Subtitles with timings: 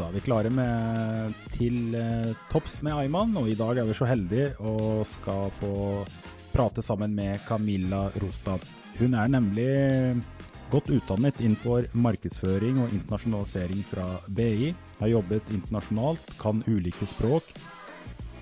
[0.00, 3.96] Da er vi klare med, til eh, topps med Ayman, og i dag er vi
[3.98, 5.72] så heldige og skal få
[6.54, 8.64] prate sammen med Camilla Rostad.
[8.96, 9.68] Hun er nemlig
[10.72, 14.72] godt utdannet innenfor markedsføring og internasjonalisering fra BI.
[15.02, 17.52] Har jobbet internasjonalt, kan ulike språk.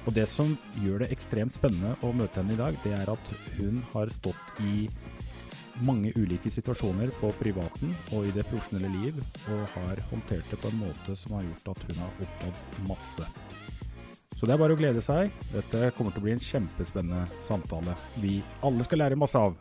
[0.07, 3.33] Og det som gjør det ekstremt spennende å møte henne i dag, det er at
[3.59, 4.87] hun har stått i
[5.87, 9.21] mange ulike situasjoner på privaten og i det profesjonelle liv,
[9.53, 13.31] og har håndtert det på en måte som har gjort at hun har oppnådd masse.
[14.39, 15.33] Så det er bare å glede seg.
[15.51, 19.57] Dette kommer til å bli en kjempespennende samtale vi alle skal lære masse av.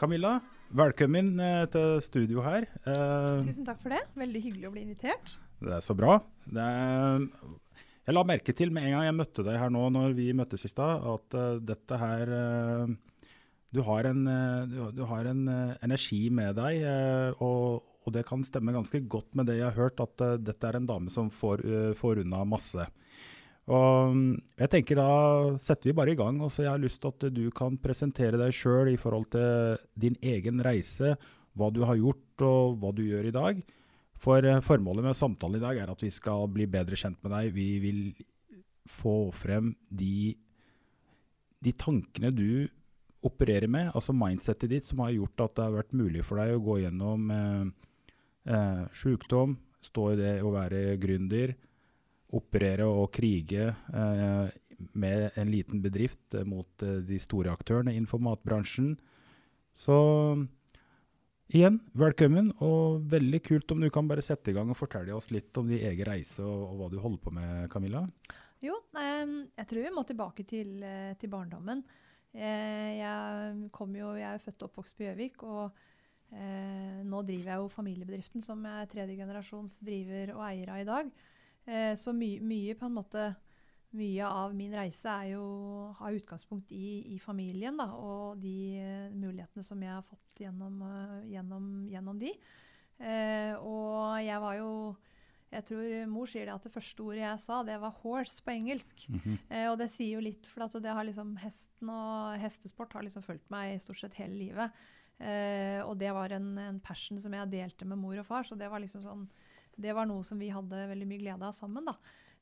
[0.00, 0.38] Camilla,
[0.72, 2.64] velkommen eh, til studio her.
[2.88, 3.98] Eh, Tusen takk for det.
[4.16, 5.34] Veldig hyggelig å bli invitert.
[5.60, 6.14] Det er så bra.
[6.48, 7.26] Det er,
[8.08, 10.64] jeg la merke til med en gang jeg møtte deg her nå, når vi møttes
[10.64, 12.32] i stad, at eh, dette her
[13.70, 14.24] Du har en,
[14.96, 15.44] du, har en
[15.84, 16.80] energi med deg,
[17.38, 20.80] og, og det kan stemme ganske godt med det jeg har hørt, at dette er
[20.80, 21.62] en dame som får,
[21.94, 22.88] får unna masse.
[23.70, 25.10] Og mm, jeg tenker Da
[25.62, 26.40] setter vi bare i gang.
[26.42, 29.78] og så Jeg har lyst til at du kan presentere deg sjøl i forhold til
[29.94, 31.16] din egen reise,
[31.54, 33.62] hva du har gjort og hva du gjør i dag.
[34.20, 37.32] For eh, formålet med samtalen i dag er at vi skal bli bedre kjent med
[37.32, 37.54] deg.
[37.54, 38.02] Vi vil
[38.90, 40.34] få frem de,
[41.62, 42.66] de tankene du
[43.24, 46.54] opererer med, altså mindsettet ditt, som har gjort at det har vært mulig for deg
[46.56, 47.66] å gå gjennom eh,
[48.48, 51.52] eh, sjukdom, stå i det å være gründer,
[52.36, 54.50] operere og krige eh,
[54.96, 58.94] med en liten bedrift eh, mot eh, de store aktørene innenfor matbransjen.
[59.74, 59.96] Så
[61.50, 65.30] igjen, velkommen, og veldig kult om du kan bare sette i gang og fortelle oss
[65.34, 68.04] litt om din egen reise og, og hva du holder på med, Camilla.
[68.60, 70.84] Jo, em, jeg tror vi må tilbake til,
[71.16, 71.80] til barndommen.
[72.30, 75.72] Jeg, kom jo, jeg er født og oppvokst på Gjøvik, og
[77.10, 80.86] nå driver jeg jo familiebedriften som jeg er tredje generasjons driver og eier av i
[80.86, 81.10] dag.
[81.66, 83.28] Eh, så my, mye på en måte
[83.98, 85.44] mye av min reise er jo,
[85.98, 90.76] har utgangspunkt i, i familien da, og de uh, mulighetene som jeg har fått gjennom,
[90.86, 92.30] uh, gjennom, gjennom de.
[93.00, 94.72] Eh, og jeg var jo
[95.50, 98.52] Jeg tror mor sier det at det første ordet jeg sa, det var 'horse' på
[98.54, 99.08] engelsk.
[99.50, 103.02] Eh, og det sier jo litt, for at det har liksom hesten og hestesport har
[103.02, 104.70] liksom fulgt meg stort sett hele livet.
[105.18, 108.54] Eh, og det var en, en passion som jeg delte med mor og far, så
[108.54, 109.26] det var liksom sånn
[109.80, 111.88] det var noe som vi hadde veldig mye glede av sammen.
[111.88, 111.96] da.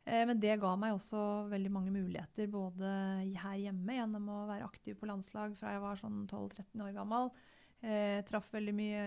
[0.09, 1.23] Eh, men det ga meg også
[1.53, 2.91] veldig mange muligheter, både
[3.43, 7.33] her hjemme gjennom å være aktiv på landslag fra jeg var sånn 12-13 år gammel.
[7.79, 9.03] Eh, traff veldig mye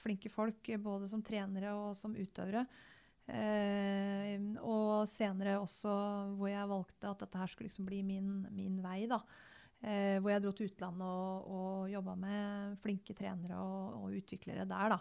[0.00, 2.66] flinke folk, både som trenere og som utøvere.
[3.26, 5.92] Eh, og senere også
[6.38, 9.04] hvor jeg valgte at dette her skulle liksom bli min, min vei.
[9.10, 9.20] da.
[9.82, 14.64] Eh, hvor jeg dro til utlandet og, og jobba med flinke trenere og, og utviklere
[14.66, 14.94] der.
[14.96, 15.00] da.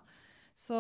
[0.55, 0.77] Så,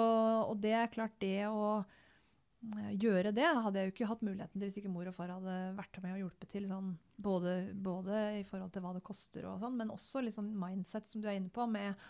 [0.47, 4.59] og det er klart, det å eh, gjøre det hadde jeg jo ikke hatt muligheten
[4.59, 6.69] til hvis ikke mor og far hadde vært med og hjulpet til.
[6.71, 6.93] Sånn,
[7.27, 11.23] både, både i forhold til hva det koster, og sånn, men også sånn mindset, som
[11.23, 12.05] du er inne på, med,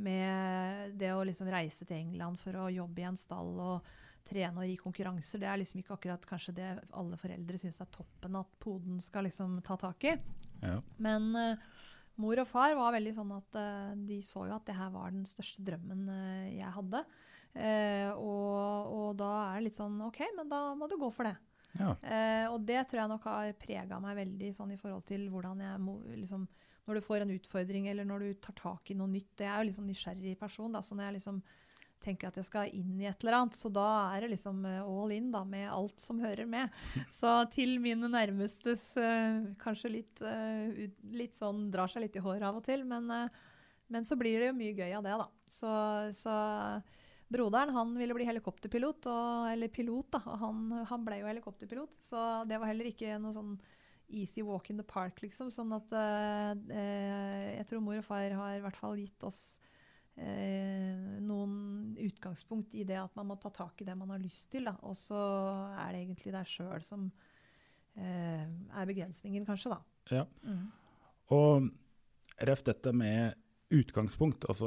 [0.00, 3.92] med det å liksom reise til England for å jobbe i en stall og
[4.30, 5.42] trene og gi konkurranser.
[5.42, 9.26] Det er liksom ikke akkurat kanskje det alle foreldre syns er toppen at poden skal
[9.28, 10.16] liksom ta tak i.
[10.60, 10.76] Ja.
[11.00, 11.68] Men eh,
[12.20, 15.12] mor og far var veldig sånn at uh, de så jo at det her var
[15.14, 17.04] den største drømmen uh, jeg hadde.
[17.50, 21.30] Uh, og, og da er det litt sånn OK, men da må du gå for
[21.30, 21.36] det.
[21.78, 21.92] Ja.
[22.50, 25.78] Og det tror jeg nok har prega meg veldig sånn i forhold til hvordan jeg
[25.78, 26.48] må liksom
[26.88, 29.38] Når du får en utfordring, eller når du tar tak i noe nytt.
[29.38, 31.38] Jeg er jo litt sånn nysgjerrig person, da, så når jeg liksom
[32.02, 34.80] tenker at jeg skal inn i et eller annet, så da er det liksom eh,
[34.80, 36.72] all in da, med alt som hører med.
[37.20, 42.24] Så til mine nærmestes uh, kanskje litt, uh, ut- litt sånn drar seg litt i
[42.24, 43.28] håret av og til, men, uh,
[43.92, 45.28] men så blir det jo mye gøy av det, da.
[45.50, 45.72] Så,
[46.16, 46.34] så
[47.30, 52.00] broderen han ville bli helikopterpilot, og, eller pilot, da, og han, han ble jo helikopterpilot.
[52.06, 53.58] Så det var heller ikke noe sånn
[54.10, 55.52] easy walk in the park, liksom.
[55.54, 59.60] Sånn at jeg tror mor og far har i hvert fall gitt oss
[60.16, 64.50] eh, noen utgangspunkt i det at man må ta tak i det man har lyst
[64.52, 64.68] til.
[64.82, 65.20] Og så
[65.78, 67.08] er det egentlig deg sjøl som
[67.96, 69.74] eh, er begrensningen, kanskje.
[69.76, 69.80] da.
[70.20, 70.26] Ja.
[70.44, 70.66] Mm.
[71.36, 71.70] Og
[72.48, 73.36] ref dette med
[73.70, 74.48] utgangspunkt.
[74.48, 74.66] Altså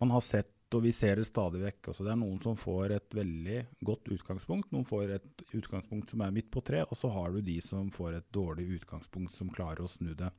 [0.00, 1.90] Man har sett, og vi ser det stadig vekk.
[1.90, 4.70] Altså, det er noen som får et veldig godt utgangspunkt.
[4.72, 7.90] Noen får et utgangspunkt som er midt på tre, og så har du de som
[7.92, 10.30] får et dårlig utgangspunkt som klarer å snu det.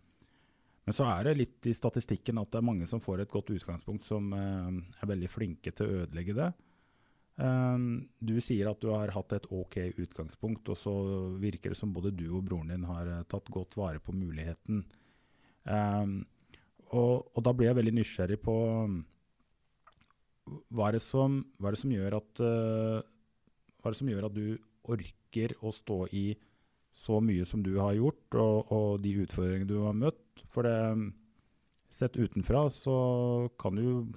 [0.87, 3.51] Men så er det litt i statistikken at det er mange som får et godt
[3.53, 6.49] utgangspunkt som eh, er veldig flinke til å ødelegge det.
[7.41, 10.93] Um, du sier at du har hatt et ok utgangspunkt, og så
[11.41, 14.83] virker det som både du og broren din har uh, tatt godt vare på muligheten.
[16.91, 18.55] Og, og, da blir jeg veldig nysgjerrig på
[20.73, 24.57] hva er som, er som, gjør, at, hva er det som gjør at du
[24.89, 26.25] orker å stå i
[26.97, 30.20] så mye som du har gjort, og, og de utfordringene du har møtt?
[30.51, 31.11] For det,
[31.91, 32.95] sett utenfra så
[33.59, 34.07] kan du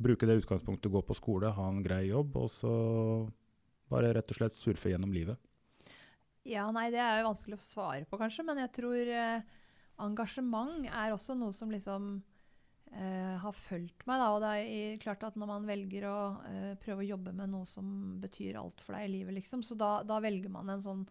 [0.00, 2.72] bruke det utgangspunktet, gå på skole, ha en grei jobb, og så
[3.90, 5.36] bare rett og slett surfe gjennom livet?
[6.48, 8.46] Ja, nei, det er jo vanskelig å svare på, kanskje.
[8.48, 9.42] Men jeg tror eh,
[10.00, 12.14] engasjement er også noe som liksom
[12.94, 14.22] eh, har fulgt meg.
[14.22, 14.30] Da.
[14.32, 16.18] Og det er klart at når man velger å
[16.48, 19.76] eh, prøve å jobbe med noe som betyr alt for deg i livet, liksom, så
[19.78, 21.04] da, da velger man en sånn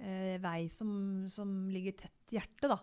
[0.00, 0.90] eh, vei som,
[1.30, 2.80] som, ligger tett hjertet, da.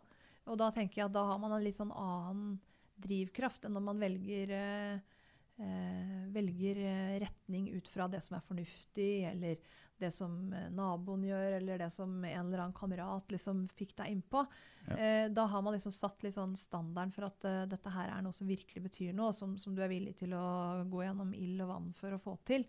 [0.50, 2.56] Og da tenker jeg at da har man en litt sånn annen
[3.02, 5.20] drivkraft enn når man velger eh,
[5.62, 9.58] eh, velger eh, retning ut fra det som er fornuftig, eller
[10.02, 14.16] det som eh, naboen gjør, eller det som en eller annen kamerat liksom fikk deg
[14.16, 14.44] innpå.
[14.88, 14.98] Ja.
[14.98, 18.24] Eh, da har man liksom satt litt sånn standarden for at uh, dette her er
[18.26, 20.46] noe som virkelig betyr noe, som, som, du er villig til å
[20.90, 22.66] gå gjennom ild og vann for å få til.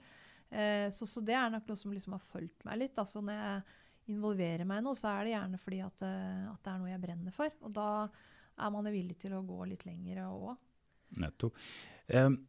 [0.50, 2.98] Eh, så, så, det er nok noe som liksom har fulgt meg litt.
[3.00, 3.62] altså når jeg
[4.10, 6.92] involverer meg i noe, så er det gjerne fordi at, uh, at det er noe
[6.92, 7.58] jeg brenner for.
[7.62, 7.88] Og da
[8.62, 10.56] er man villig til å gå litt lenger òg.
[11.22, 11.60] Nettopp.
[12.12, 12.40] Um,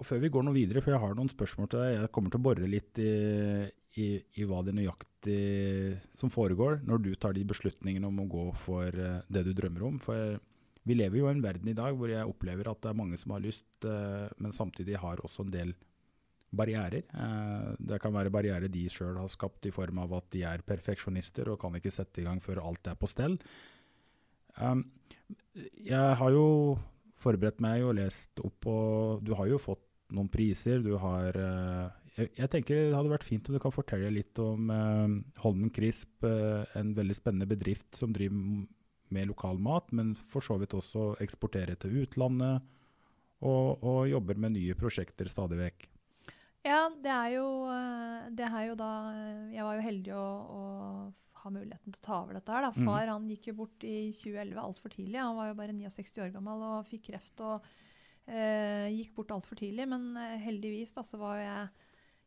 [0.00, 1.94] og Før vi går noe videre, for jeg har noen spørsmål til deg.
[1.98, 3.10] Jeg kommer til å bore litt i,
[4.00, 4.06] i,
[4.40, 5.40] i hva det nøyaktig
[6.16, 9.86] som foregår når du tar de beslutningene om å gå for uh, det du drømmer
[9.90, 10.00] om.
[10.02, 10.38] For
[10.88, 13.20] vi lever jo i en verden i dag hvor jeg opplever at det er mange
[13.20, 15.74] som har lyst, uh, men samtidig har også en del
[16.50, 17.04] barrierer.
[17.14, 20.64] Uh, det kan være barrierer de sjøl har skapt i form av at de er
[20.66, 23.38] perfeksjonister og kan ikke sette i gang før alt er på stell.
[24.58, 24.84] Um,
[25.54, 26.78] jeg har jo
[27.20, 29.84] forberedt meg og lest opp, og du har jo fått
[30.16, 30.82] noen priser.
[30.82, 31.86] Du har uh,
[32.16, 35.06] jeg, jeg, tenker det hadde vært fint om du kan fortelle litt om uh,
[35.44, 38.66] Holmen Crisp, en veldig spennende bedrift som driver
[39.10, 42.62] med lokal mat, men for så vidt også eksporterer til utlandet,
[43.40, 45.88] og, og jobber med nye prosjekter stadig vekk.
[46.66, 47.46] Ja, det er jo,
[48.36, 48.90] det er jo da
[49.48, 50.64] Jeg var jo heldig å, å
[51.40, 52.66] ha muligheten til å ta over dette her.
[52.66, 52.72] Da.
[52.76, 52.88] Mm.
[52.88, 55.22] Far han gikk jo bort i 2011 altfor tidlig.
[55.22, 57.40] Han var jo bare 69 år gammel og fikk kreft.
[57.40, 57.64] og
[58.30, 61.86] Uh, gikk bort altfor tidlig, men uh, heldigvis da, så var jeg,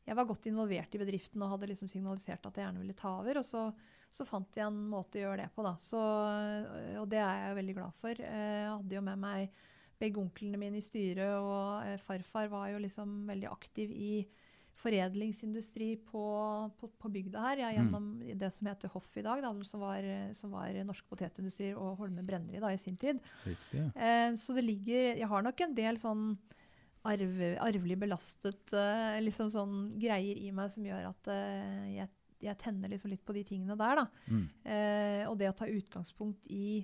[0.10, 3.14] jeg var godt involvert i bedriften og hadde liksom signalisert at jeg gjerne ville ta
[3.22, 3.40] over.
[3.40, 3.62] Og så,
[4.12, 5.78] så fant vi en måte å gjøre det på, da.
[5.80, 6.02] Så,
[7.00, 8.20] og det er jeg veldig glad for.
[8.20, 9.64] jeg hadde jo med meg
[10.04, 14.14] begge onklene mine i styret, og farfar var jo liksom veldig aktiv i
[14.84, 16.24] foredlingsindustri på,
[16.80, 17.76] på, på bygda her, ja, mm.
[17.78, 18.32] gjennom mm.
[18.42, 22.26] det som heter Hoff i dag, da, som, var, som var Norsk Potetindustri og Holme
[22.26, 23.22] Brenneri da, i sin tid.
[23.46, 23.92] Riktig, ja.
[23.94, 26.26] eh, så det ligger Jeg har nok en del sånn
[27.08, 32.10] arve, arvelig belastet eh, liksom sånn greier i meg som gjør at eh, jeg,
[32.48, 34.04] jeg, tenner liksom litt på de tingene der.
[34.04, 34.08] da.
[34.28, 34.46] Mm.
[34.64, 36.82] Eh, og det å ta utgangspunkt i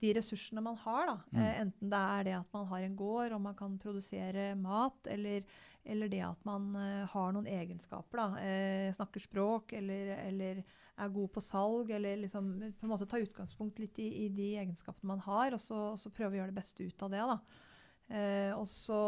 [0.00, 1.06] de ressursene man har.
[1.06, 1.16] Da.
[1.32, 1.40] Mm.
[1.42, 5.10] Eh, enten det er det at man har en gård og man kan produsere mat,
[5.12, 5.44] eller,
[5.84, 8.38] eller det at man uh, har noen egenskaper.
[8.40, 10.62] Eh, snakker språk eller, eller,
[11.00, 11.92] er god på salg.
[11.96, 15.62] Eller liksom på en måte ta utgangspunkt litt i, i de egenskapene man har, og
[15.62, 17.26] så, og så, prøve å gjøre det beste ut av det.
[18.10, 19.02] Eh, og, så,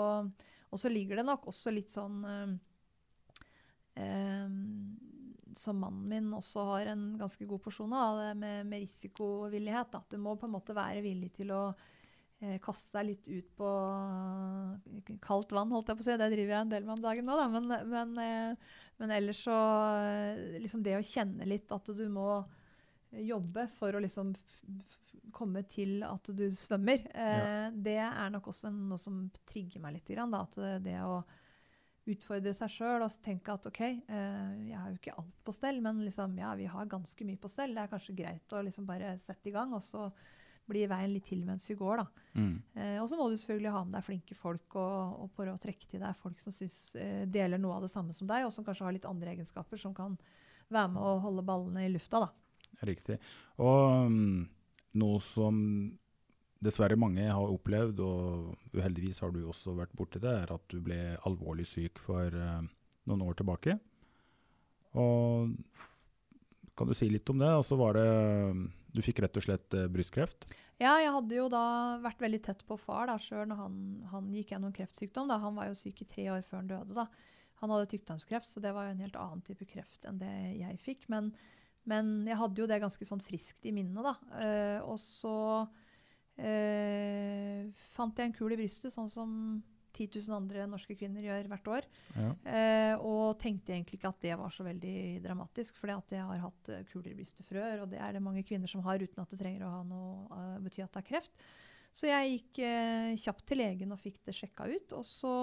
[0.69, 2.21] og, så, ligger det nok også litt sånn
[3.97, 4.47] eh,
[5.59, 9.97] som mannen min også har en ganske god porsjon av, det med, med risikovillighet.
[9.99, 11.63] At du må på en måte være villig til å
[12.43, 16.17] eh, kaste deg litt ut på uh, kaldt vann, holdt jeg på å si.
[16.21, 17.47] Det driver jeg en del med om dagen nå, da.
[17.53, 19.61] Men, men, eh, men ellers så
[20.07, 22.43] eh, liksom Det å kjenne litt at du må
[23.13, 24.33] jobbe for å liksom
[25.33, 27.71] komme til at du svømmer, eh, ja.
[27.73, 30.11] det er nok også noe som trigger meg litt.
[30.13, 31.23] Grann, da, at det å
[32.11, 35.79] utfordre seg sjøl og tenke at OK, eh, jeg har jo ikke alt på stell,
[35.85, 37.75] men liksom, ja, vi har ganske mye på stell.
[37.77, 40.09] Det er kanskje greit å liksom bare sette i gang, og så
[40.71, 42.03] blir veien litt til mens vi går.
[42.03, 42.27] da.
[42.39, 42.55] Mm.
[42.75, 45.63] Eh, og så må du selvfølgelig ha med deg flinke folk og, og prøve å
[45.63, 48.55] trekke til deg folk som synes, eh, deler noe av det samme som deg, og
[48.55, 50.19] som kanskje har litt andre egenskaper, som kan
[50.73, 52.25] være med å holde ballene i lufta.
[52.27, 52.33] da.
[52.89, 53.19] Riktig.
[53.63, 54.49] Og um,
[54.99, 55.59] noe som
[56.63, 60.79] dessverre mange har opplevd, og uheldigvis har du også vært borti det, er at du
[60.85, 62.61] ble alvorlig syk for uh,
[63.11, 63.77] noen år tilbake.
[64.99, 65.57] Og
[66.79, 67.49] kan du si litt om det?
[67.49, 68.07] Altså var det
[68.93, 70.47] Du fikk rett og slett uh, brystkreft?
[70.83, 71.65] Ja, jeg hadde jo da
[72.03, 73.77] vært veldig tett på far da, sjøl når han,
[74.11, 75.31] han, gikk gjennom kreftsykdom.
[75.31, 75.39] Da.
[75.43, 76.97] Han var jo syk i tre år før han døde.
[76.97, 77.07] da.
[77.63, 80.81] Han hadde tykktarmskreft, så det var jo en helt annen type kreft enn det jeg
[80.83, 81.07] fikk.
[81.13, 81.31] Men,
[81.87, 84.17] men jeg hadde jo det ganske sånn friskt i minnet, da.
[84.35, 85.37] Uh, og så
[86.43, 89.31] uh, fant jeg en kul i brystet, sånn som
[89.93, 91.87] 10 000 andre norske kvinner gjør hvert år.
[92.17, 92.29] Ja.
[92.49, 96.71] Eh, og tenkte egentlig ikke at det var så veldig dramatisk, for jeg har hatt
[96.89, 99.43] kuler i brystet før, og det er det mange kvinner som har uten at det
[99.43, 101.45] trenger å ha noe, bety at det er kreft.
[101.93, 102.63] Så jeg gikk
[103.21, 104.97] kjapt til legen og fikk det sjekka ut.
[104.97, 105.35] og så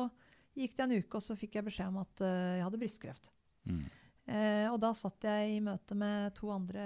[0.59, 3.29] gikk det en uke, og så fikk jeg beskjed om at uh, jeg hadde brystkreft.
[3.69, 3.83] Mm.
[4.29, 6.83] Eh, og da satt jeg i møte med to andre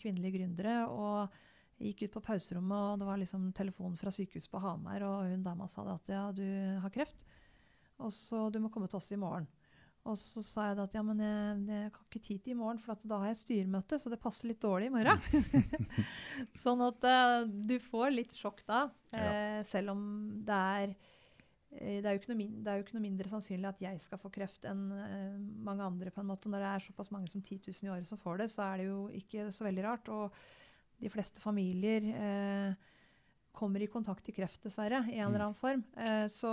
[0.00, 0.78] kvinnelige gründere.
[0.88, 1.36] og
[1.82, 5.04] gikk ut på pauserommet, og det var liksom telefonen fra sykehuset på Hamar.
[5.04, 6.46] Og hun dama sa at ja, du
[6.82, 7.24] har kreft,
[8.00, 9.48] og så du må komme til oss i morgen.
[10.06, 12.78] Og så sa jeg at ja, men jeg, jeg kan ikke tid til i morgen,
[12.78, 15.18] for da har jeg styremøte, så det passer litt dårlig i morgen.
[16.64, 19.64] sånn at uh, du får litt sjokk da, ja.
[19.66, 20.06] selv om
[20.46, 20.94] det er
[21.76, 24.66] Eh, det er, det er, jo ikke noe mindre sannsynlig at jeg skal få kreft
[24.68, 24.86] enn
[25.66, 26.12] mange andre.
[26.12, 26.50] på en måte.
[26.52, 28.82] Når det er såpass mange som 10 000 i året som får det, så er
[28.82, 30.08] det jo ikke så veldig rart.
[30.08, 30.32] Og
[31.02, 32.92] de fleste familier eh,
[33.56, 35.46] kommer i kontakt i kreft, dessverre, i en eller mm.
[35.46, 35.82] annen form.
[35.96, 36.52] Eh, så,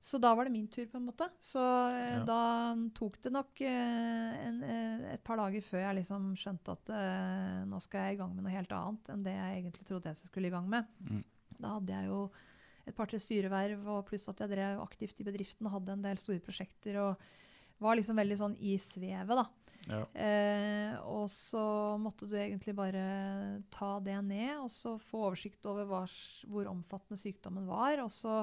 [0.00, 1.28] så, da var det min tur, på en måte.
[1.44, 2.20] Så ja.
[2.28, 2.42] da
[2.96, 4.60] tok det nok en,
[5.14, 6.92] et par dager før jeg liksom skjønte at
[7.68, 10.20] nå skal jeg i gang med noe helt annet enn det jeg egentlig trodde jeg
[10.20, 10.94] skulle i gang med.
[11.08, 11.24] Mm.
[11.58, 12.22] Da hadde jeg jo
[12.88, 16.20] et par-tre styreverv, og pluss at jeg drev aktivt i bedriften og hadde en del
[16.20, 16.96] store prosjekter.
[17.02, 17.28] og
[17.82, 19.44] var liksom veldig sånn i svevet, da.
[19.88, 20.02] Ja.
[20.12, 21.62] Eh, og så
[22.00, 23.04] måtte du egentlig bare
[23.72, 26.02] ta det ned, og så få oversikt over hva,
[26.50, 28.02] hvor omfattende sykdommen var.
[28.04, 28.42] Og så,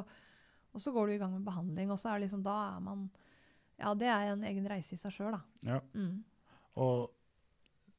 [0.73, 3.07] og så, går du i gang med behandling, og så er liksom, da er man
[3.75, 5.41] Ja, det er en egen reise i seg sjøl, da.
[5.67, 5.81] Ja.
[5.93, 6.23] Mm.
[6.79, 7.11] Og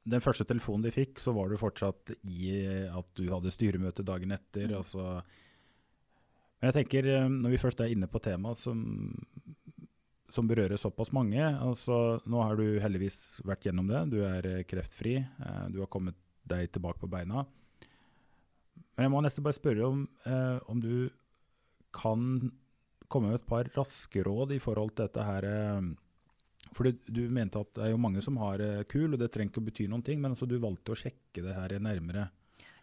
[0.08, 4.32] den første telefonen de fikk, så var du fortsatt i at du hadde styremøte dagen
[4.32, 4.70] etter.
[4.70, 4.78] Mm.
[4.80, 5.20] og så
[6.56, 8.78] men jeg tenker, eh, når vi først er inne på temaet som,
[10.32, 14.02] som berører såpass mange altså Nå har du heldigvis vært gjennom det.
[14.12, 15.18] Du er eh, kreftfri.
[15.22, 17.44] Eh, du har kommet deg tilbake på beina.
[18.96, 21.08] Men jeg må nesten bare spørre om, eh, om du
[21.96, 22.50] kan
[23.06, 25.46] komme med et par raske råd i forhold til dette her.
[26.74, 29.52] For du, du, mente at det er jo mange som har KUL, og det trenger
[29.52, 32.26] ikke å bety noen ting, men altså du valgte å sjekke det her nærmere.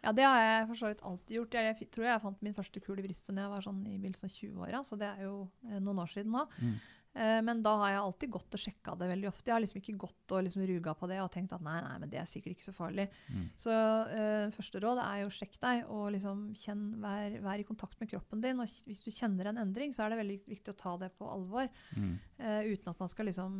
[0.03, 1.53] Ja, det har jeg for så vidt alltid gjort.
[1.55, 3.95] Jeg, jeg, tror jeg fant min første kul i brystet da jeg var sånn i
[3.95, 5.35] begynnelsen av 20-åra, så det er jo
[5.69, 6.43] eh, noen år siden nå.
[6.59, 6.73] Mm.
[7.13, 9.49] Eh, men da har jeg alltid gått og sjekka det veldig ofte.
[9.49, 11.93] Jeg har liksom ikke gått og liksom ruga på det og tenkt at nei, nei,
[12.01, 13.05] men det er sikkert ikke så farlig.
[13.29, 13.43] Mm.
[13.59, 18.01] Så uh, første råd er jo sjekk deg og liksom kjenn, vær, vær, i kontakt
[18.01, 18.61] med kroppen din.
[18.63, 21.29] Og hvis du kjenner en endring, så er det veldig viktig å ta det på
[21.29, 21.69] alvor.
[21.93, 22.15] Mm.
[22.41, 23.59] Uh, uten at man skal liksom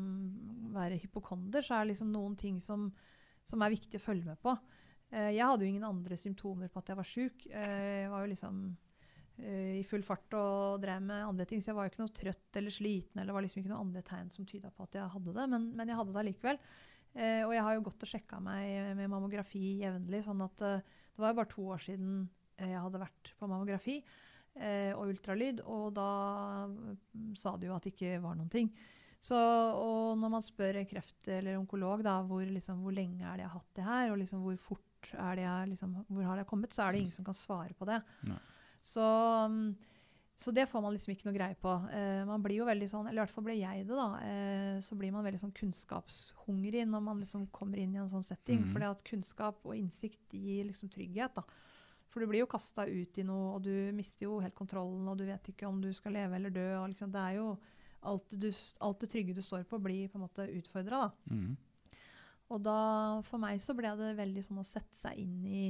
[0.74, 2.90] være hypokonder, så er det liksom noen ting som,
[3.46, 4.56] som er viktig å følge med på.
[5.14, 7.46] Uh, jeg hadde jo ingen andre symptomer på at jeg var sjuk.
[7.54, 8.66] Jeg var jo liksom
[9.42, 12.16] eh, i full fart og drev med andre ting, så jeg var jo ikke noe
[12.20, 13.22] trøtt eller sliten.
[13.22, 15.70] eller var liksom ikke noen andre tegn som tyda på at jeg hadde det, men,
[15.78, 16.62] men jeg hadde det allikevel.
[17.14, 20.24] og jeg har jo gått og sjekka meg med mammografi jevnlig.
[20.26, 22.24] sånn at det var jo bare to år siden
[22.58, 24.00] jeg hadde vært på mammografi
[24.94, 26.10] og ultralyd, og da
[26.70, 28.70] mm, sa de jo at det ikke var noen ting.
[29.24, 29.38] Så,
[29.80, 33.46] og når man spør en kreft- eller onkolog da, hvor, liksom, hvor lenge er det
[33.46, 36.42] jeg har hatt det her, og liksom, hvor fort er det jeg, liksom, hvor har
[36.42, 38.02] det kommet, så er det ingen som kan svare på det.
[38.84, 39.04] Så,
[39.48, 39.76] mm,
[40.36, 41.74] så, det får man liksom ikke noe greie på.
[41.96, 44.08] Eh, man blir jo veldig sånn, eller i hvert fall ble jeg det, da.
[44.28, 48.26] Eh, så blir man veldig sånn kunnskapshungrig når man liksom kommer inn i en sånn
[48.28, 48.66] setting.
[48.66, 48.74] Mm.
[48.74, 51.40] For at kunnskap og innsikt gir liksom trygghet.
[51.40, 51.46] da.
[52.14, 55.18] For du blir jo kasta ut i noe, og du mister jo helt kontrollen, og
[55.18, 56.68] du vet ikke om du skal leve eller dø.
[56.82, 57.54] og liksom, det er jo
[58.04, 58.50] alt, du,
[58.84, 61.08] alt det trygge du står på, blir på en måte utfordra.
[61.32, 61.56] Mm.
[62.54, 62.78] Og da,
[63.26, 65.66] for meg så ble det veldig sånn å sette seg inn i,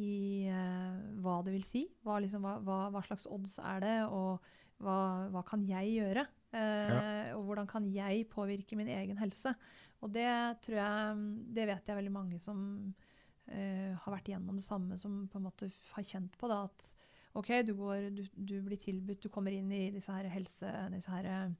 [0.00, 1.84] i uh, hva det vil si.
[2.06, 4.40] Hva, liksom, hva, hva, hva, slags odds er det, og
[4.80, 6.24] hva, kan jeg gjøre?
[6.50, 7.02] Uh, ja.
[7.36, 9.54] Og hvordan kan jeg påvirke min egen helse?
[10.00, 10.30] Og det
[10.64, 15.26] tror jeg Det vet jeg veldig mange som uh, har vært igjennom det samme, som
[15.30, 16.50] på en måte har kjent på.
[16.50, 16.90] Da, at
[17.38, 20.70] OK, du, går, du, du, blir tilbudt, du kommer inn i disse her helse...
[20.96, 21.52] Disse her,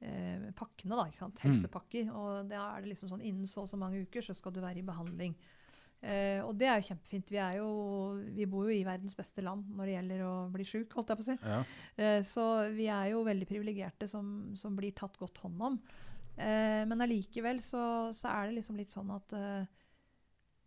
[0.00, 1.06] eh, pakkene, da?
[1.06, 1.32] Mm.
[1.44, 2.04] helsepakker.
[2.08, 2.16] Mm.
[2.16, 4.62] Og da er det liksom sånn innen så og så mange uker så skal du
[4.64, 5.36] være i behandling.
[6.00, 7.32] Eh, og det er jo kjempefint.
[7.32, 7.70] Vi, er jo,
[8.32, 11.20] vi, bor jo i verdens beste land når det gjelder å bli sjuk, holdt jeg
[11.20, 11.36] på å si.
[11.44, 11.58] Ja.
[12.00, 15.76] Eh, så vi er jo veldig privilegerte som, som, blir tatt godt hånd om.
[16.40, 17.82] Eh, men allikevel så,
[18.16, 19.36] så, er det liksom litt sånn at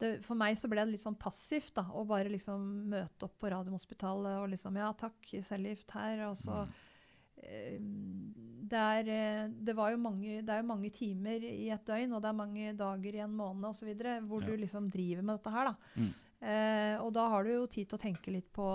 [0.03, 3.39] det, For meg så ble det litt sånn passivt da, å bare liksom møte opp
[3.41, 6.27] på Radiumhospitalet og liksom Ja, takk, cellegift her.
[6.29, 6.81] Og så eh,
[8.73, 12.15] det, er, eh, det, var jo mange, det er jo mange timer i et døgn,
[12.15, 13.93] og det er mange dager i en måned osv.
[14.27, 14.47] hvor Ja.
[14.47, 15.71] du liksom driver med dette her.
[15.71, 15.75] da.
[15.95, 16.13] Mm.
[16.43, 18.67] Eh, og da har du jo tid til å tenke litt på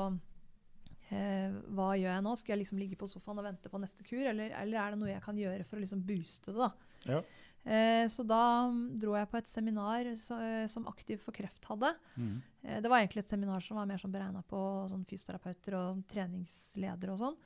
[1.10, 2.36] eh, hva gjør jeg nå?
[2.36, 5.00] Skal jeg liksom ligge på sofaen og vente på neste kur, eller, eller er det
[5.02, 6.58] noe jeg kan gjøre for å liksom booste det?
[6.58, 6.72] da?
[7.08, 7.22] Ja.
[7.68, 11.66] Eh, så da mm, dro jeg på et seminar så, eh, som Aktiv for kreft
[11.68, 11.90] hadde.
[12.16, 12.36] Mm.
[12.62, 16.04] Eh, det var egentlig et seminar som var mer sånn beregna på sånn fysioterapeuter og
[16.08, 17.36] treningsledere og sånn.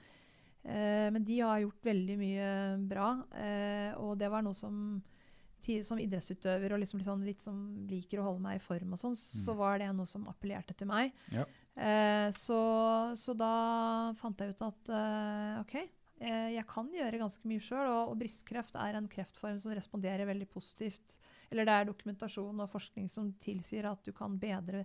[0.65, 2.51] Eh, men de har gjort veldig mye
[2.89, 5.03] bra, eh, og det var noe som
[5.63, 8.99] som idrettsutøver og liksom litt, sånn, litt som liker å holde meg i form og
[8.99, 11.13] sånn, så var det noe som appellerte til meg.
[11.31, 11.45] Ja.
[11.77, 12.59] Eh, så,
[13.15, 15.77] så da fant jeg ut at eh, OK,
[16.19, 17.87] eh, jeg kan gjøre ganske mye sjøl.
[17.93, 21.15] Og, og brystkreft er en kreftform som responderer veldig positivt.
[21.53, 24.83] Eller det er dokumentasjon og forskning som tilsier at du kan bedre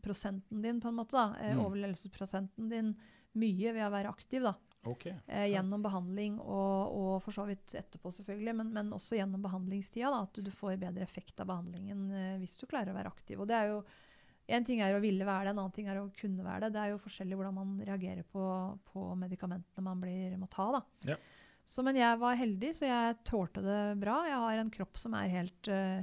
[0.00, 1.12] prosenten din, på en måte.
[1.18, 1.64] da, Mm.
[1.66, 2.94] Overlevelsesprosenten din
[3.36, 4.42] mye ved å være aktiv.
[4.48, 4.54] da.
[4.88, 5.06] Ok.
[5.06, 10.08] Eh, gjennom behandling og, og for så vidt etterpå, selvfølgelig, men, men også gjennom behandlingstida.
[10.08, 13.12] Da, at du, du får bedre effekt av behandlingen eh, hvis du klarer å være
[13.12, 13.40] aktiv.
[13.40, 13.82] Og det er jo
[14.50, 16.72] En ting er å ville være det, en annen ting er å kunne være det.
[16.74, 18.46] Det er jo forskjellig hvordan man reagerer på,
[18.90, 20.64] på medikamentene man blir, må ta.
[20.74, 20.80] da.
[21.12, 21.18] Ja.
[21.70, 24.16] Så, men jeg var heldig, så jeg tålte det bra.
[24.26, 26.02] Jeg har en kropp som er helt eh,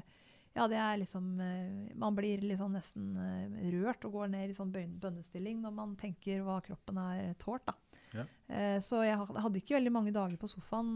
[0.58, 4.58] ja, det er liksom eh, Man blir liksom nesten eh, rørt og går ned i
[4.58, 7.68] sånn bønnestilling når man tenker hva kroppen er tålt.
[7.68, 7.76] da.
[8.16, 8.24] Ja.
[8.48, 10.96] Eh, så jeg hadde ikke veldig mange dager på sofaen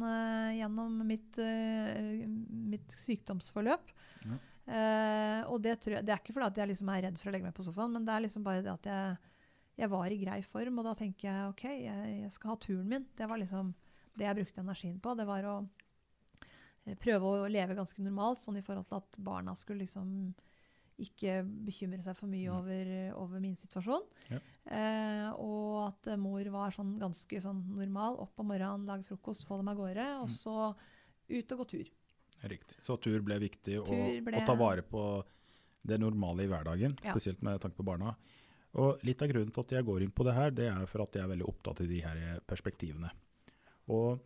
[0.58, 1.38] gjennom mitt,
[2.72, 3.94] mitt sykdomsforløp.
[4.26, 4.40] Ja.
[5.52, 7.48] Og det, tror jeg, det er ikke fordi jeg liksom er redd for å legge
[7.50, 9.32] meg på sofaen, men det er liksom bare det at jeg,
[9.82, 10.80] jeg var i grei form.
[10.80, 13.08] Og da tenker jeg OK, jeg, jeg skal ha turen min.
[13.18, 13.74] Det var liksom
[14.18, 15.16] det jeg brukte energien på.
[15.18, 15.56] Det var å
[17.00, 20.34] prøve å leve ganske normalt, sånn i forhold til at barna skulle liksom
[21.02, 22.58] ikke bekymre seg for mye Mm.
[22.60, 22.90] over,
[23.24, 24.04] over min situasjon.
[24.30, 24.40] Ja.
[24.70, 28.20] Eh, og at eh, mor var sånn ganske sånn normal.
[28.20, 30.06] Opp om morgenen, lage frokost, få dem av gårde.
[30.22, 30.36] Og Mm.
[30.36, 30.76] så
[31.30, 31.86] ut og gå tur.
[32.44, 32.78] Riktig.
[32.82, 35.24] Så tur ble viktig, og Tur ble- å ta vare på
[35.86, 37.14] det normale i hverdagen, Ja.
[37.14, 38.16] spesielt med tanke på barna.
[38.76, 41.02] Og Litt av grunnen til at jeg går inn på det her, det er for
[41.02, 43.10] at jeg er veldig opptatt i de her perspektivene.
[43.90, 44.20] Og,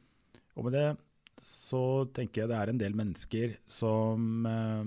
[0.58, 0.98] og med det
[1.44, 4.86] så tenker jeg det er en del mennesker som eh,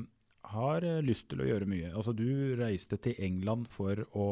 [0.54, 1.90] har eh, lyst til å gjøre mye.
[1.92, 4.28] Altså Du reiste til England for å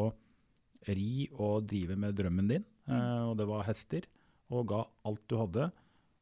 [0.87, 4.07] ri og drive med drømmen din, eh, og det var hester,
[4.53, 5.71] og ga alt du hadde.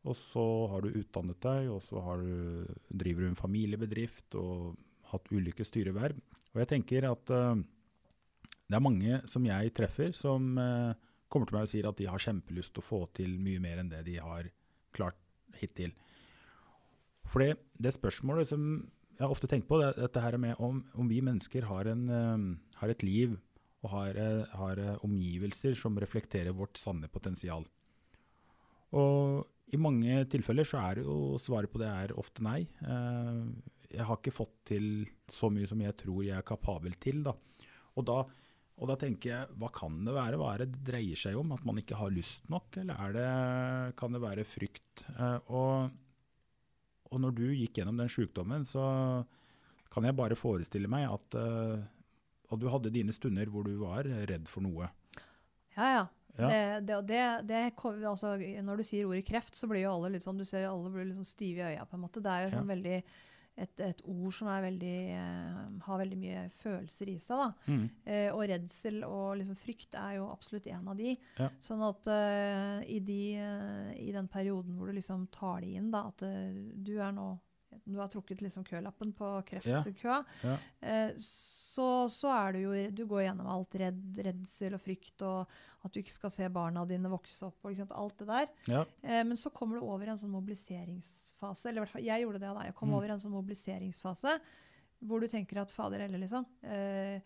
[0.04, 4.74] Og så har du utdannet deg, og så har du, driver du en familiebedrift og
[5.12, 6.18] hatt ulike styreverv.
[6.52, 7.62] Og jeg tenker at eh,
[8.68, 10.92] det er mange som jeg treffer, som eh,
[11.32, 13.80] kommer til meg og sier at de har kjempelyst til å få til mye mer
[13.82, 14.50] enn det de har
[14.94, 15.18] klart
[15.60, 15.94] hittil.
[17.30, 18.68] For det, spørsmålet som
[19.18, 22.04] jeg ofte tenker på, det er dette her med om, om vi mennesker har, en,
[22.10, 23.36] uh, har et liv
[23.84, 27.66] og har, eh, har eh, omgivelser som reflekterer vårt sanne potensial.
[28.96, 29.44] Og
[29.76, 32.62] i mange tilfeller så er det jo svaret på det er ofte nei.
[33.92, 34.86] Jeg har ikke fått til
[35.28, 37.20] så mye som jeg tror jeg er kapabel til.
[37.26, 37.34] Da.
[37.92, 38.22] Og, da,
[38.74, 40.38] og da tenker jeg, hva kan det være?
[40.40, 41.52] Hva er det det dreier seg om?
[41.54, 43.28] At man ikke har lyst nok, eller er det,
[44.00, 45.04] kan det være frykt?
[45.14, 45.92] Eh, og,
[47.12, 48.82] og når du gikk gjennom den sykdommen, så
[49.94, 51.84] kan jeg bare forestille meg at eh,
[52.50, 54.90] Og du hadde dine stunder hvor du var redd for noe.
[55.76, 56.04] Ja, ja.
[56.34, 56.48] Ja.
[56.82, 58.32] Det, det, det, altså,
[58.66, 60.90] når du sier ordet kreft, så blir jo alle litt sånn, du ser jo alle
[60.90, 61.84] blir litt sånn stive i øya.
[61.86, 62.18] på en måte.
[62.22, 62.56] Det er jo Ja.
[62.58, 62.96] sånn veldig,
[63.54, 67.42] et, et ord som er veldig, eh, har veldig mye følelser i seg.
[67.42, 67.70] da.
[67.70, 67.84] Mm.
[68.04, 71.14] Eh, og redsel og liksom frykt er jo absolutt en av de.
[71.38, 71.50] Ja.
[71.62, 75.92] Sånn at uh, i, de, uh, i den perioden hvor du liksom tar det inn,
[75.94, 77.34] da, at uh, du er nå
[77.84, 80.56] du har trukket liksom kølappen på kreftkøa, Ja.
[80.82, 81.08] ja.
[81.18, 85.48] så, så er du jo Du går gjennom alt redd, redsel og frykt, og
[85.84, 88.46] at du ikke skal se barna dine vokse opp, og alt det der.
[88.70, 88.84] Ja.
[89.02, 91.68] Eh, men så kommer du over i en sånn mobiliseringsfase.
[91.68, 92.62] Eller i hvert fall, jeg gjorde det da.
[92.64, 92.94] Jeg kom Mm.
[92.94, 94.38] over i en sånn mobiliseringsfase
[95.04, 96.46] hvor du tenker at fader heller, liksom.
[96.62, 97.20] Eh, eh,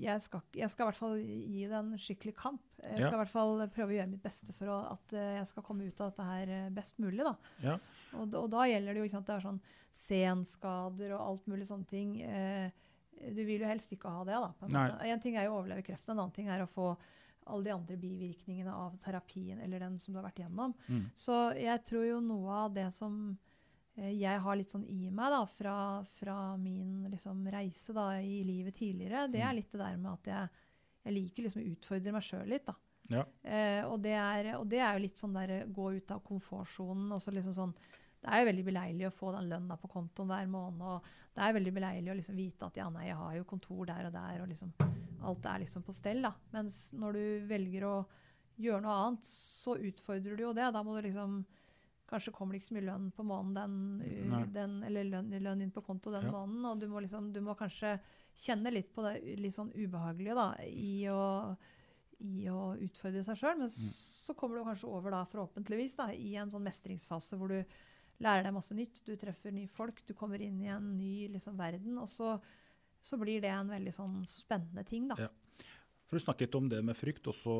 [0.00, 2.62] jeg, skal, jeg skal i hvert fall gi det en skikkelig kamp.
[2.82, 3.06] Jeg Ja.
[3.06, 5.62] skal i hvert fall prøve å gjøre mitt beste for å, at eh, jeg skal
[5.66, 7.20] komme ut av dette her eh, best mulig.
[7.26, 7.34] da.
[7.62, 7.76] Ja.
[8.16, 9.60] Og, og da gjelder det jo ikke sant, det er sånn
[10.24, 12.14] senskader og alt mulig sånne ting.
[12.22, 12.70] Eh,
[13.34, 14.36] du vil jo helst ikke ha det.
[14.40, 14.52] da.
[14.58, 15.08] På en, måte.
[15.12, 16.94] en ting er jo å overleve kreft, en annen ting er å få
[17.50, 20.74] alle de andre bivirkningene av terapien eller den som du har vært gjennom.
[20.88, 21.06] Mm.
[21.18, 23.36] Så jeg tror jo noe av det som
[23.96, 25.74] jeg har litt sånn i meg da, fra,
[26.20, 29.48] fra min liksom, reise da, i livet tidligere, det Mm.
[29.48, 30.48] er litt det der med at jeg,
[31.04, 32.66] jeg liker liksom å utfordre meg sjøl litt.
[32.66, 32.74] da.
[33.10, 33.24] Ja.
[33.42, 37.10] Eh, og, det er, og det er jo litt sånn der gå ut av komfortsonen
[37.12, 37.74] og så liksom sånn
[38.20, 40.82] det er jo veldig beleilig å få den lønna på kontoen hver måned.
[40.84, 43.86] og Det er veldig beleilig å liksom vite at ja, nei, jeg har jo kontor
[43.88, 44.74] der og der, og liksom,
[45.24, 46.20] alt er liksom på stell.
[46.22, 46.34] da.
[46.52, 47.94] Mens når du velger å
[48.60, 50.68] gjøre noe annet, så utfordrer du jo det.
[50.76, 51.38] Da må du liksom
[52.10, 55.70] Kanskje kommer det ikke så mye lønn på måneden, den, den, eller lønn, lønn inn
[55.74, 56.32] på konto den Ja.
[56.34, 56.64] måneden.
[56.72, 58.00] Og du må, liksom, du må kanskje
[58.34, 61.54] kjenne litt på det litt sånn ubehagelige da, i å,
[62.26, 63.58] i å utfordre seg sjøl.
[63.62, 67.62] Men så kommer du kanskje over da, forhåpentligvis da, i en sånn mestringsfase hvor du
[68.20, 71.56] lærer deg masse nytt, du treffer nye folk, du kommer inn i en ny liksom,
[71.56, 71.94] verden.
[72.02, 72.34] Og så,
[73.00, 75.16] så blir det en veldig sånn spennende ting, da.
[75.28, 75.30] Ja.
[76.10, 77.54] For Du snakket om det med frykt, og så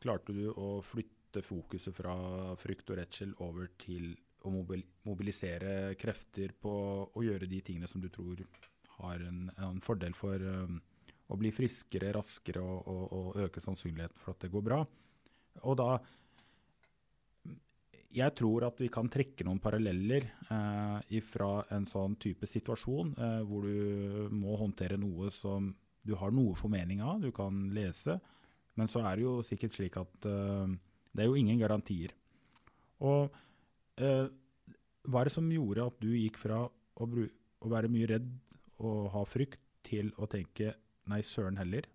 [0.00, 2.14] klarte du å flytte fokuset fra
[2.58, 4.12] frykt og redsel over til
[4.48, 6.72] å mobilisere krefter på
[7.12, 8.40] å gjøre de tingene som du tror
[9.00, 10.80] har en, en fordel for um,
[11.30, 14.80] å bli friskere, raskere og, og, og øke sannsynligheten for at det går bra.
[15.68, 15.92] Og da
[18.10, 23.40] jeg tror at vi kan trekke noen paralleller eh, fra en sånn type situasjon eh,
[23.46, 25.70] hvor du må håndtere noe som
[26.02, 28.16] du har noe formening av, du kan lese,
[28.74, 30.74] men så er det jo sikkert slik at eh,
[31.14, 32.14] det er jo ingen garantier.
[33.02, 33.32] Og
[34.00, 34.26] eh,
[35.08, 38.30] hva er det som gjorde at du gikk fra å, å være mye redd
[38.80, 40.74] og ha frykt til å tenke
[41.10, 41.88] nei, søren heller,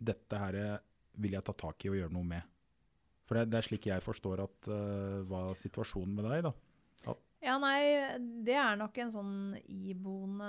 [0.00, 0.78] dette her eh,
[1.20, 2.56] vil jeg ta tak i og gjøre noe med?
[3.28, 6.50] For det, det er slik jeg forstår at uh, var situasjonen med deg, da.
[7.40, 7.80] Ja, nei,
[8.44, 10.48] det er nok en sånn iboende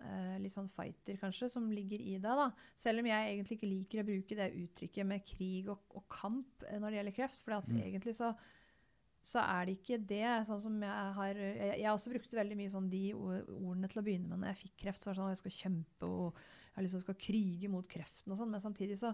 [0.00, 2.46] eh, litt sånn fighter, kanskje, som ligger i deg, da.
[2.80, 6.64] Selv om jeg egentlig ikke liker å bruke det uttrykket med krig og, og kamp
[6.70, 7.42] eh, når det gjelder kreft.
[7.44, 7.82] For Mm.
[7.84, 8.30] egentlig så,
[9.20, 10.24] så er det ikke det.
[10.48, 14.06] Sånn som jeg har Jeg, jeg også brukte veldig mye sånn de ordene til å
[14.06, 15.02] begynne med når jeg fikk kreft.
[15.04, 16.40] Så var det sånn at jeg skal kjempe og
[16.78, 18.56] jeg liksom skal krige mot kreften og sånn.
[18.56, 19.12] Men samtidig så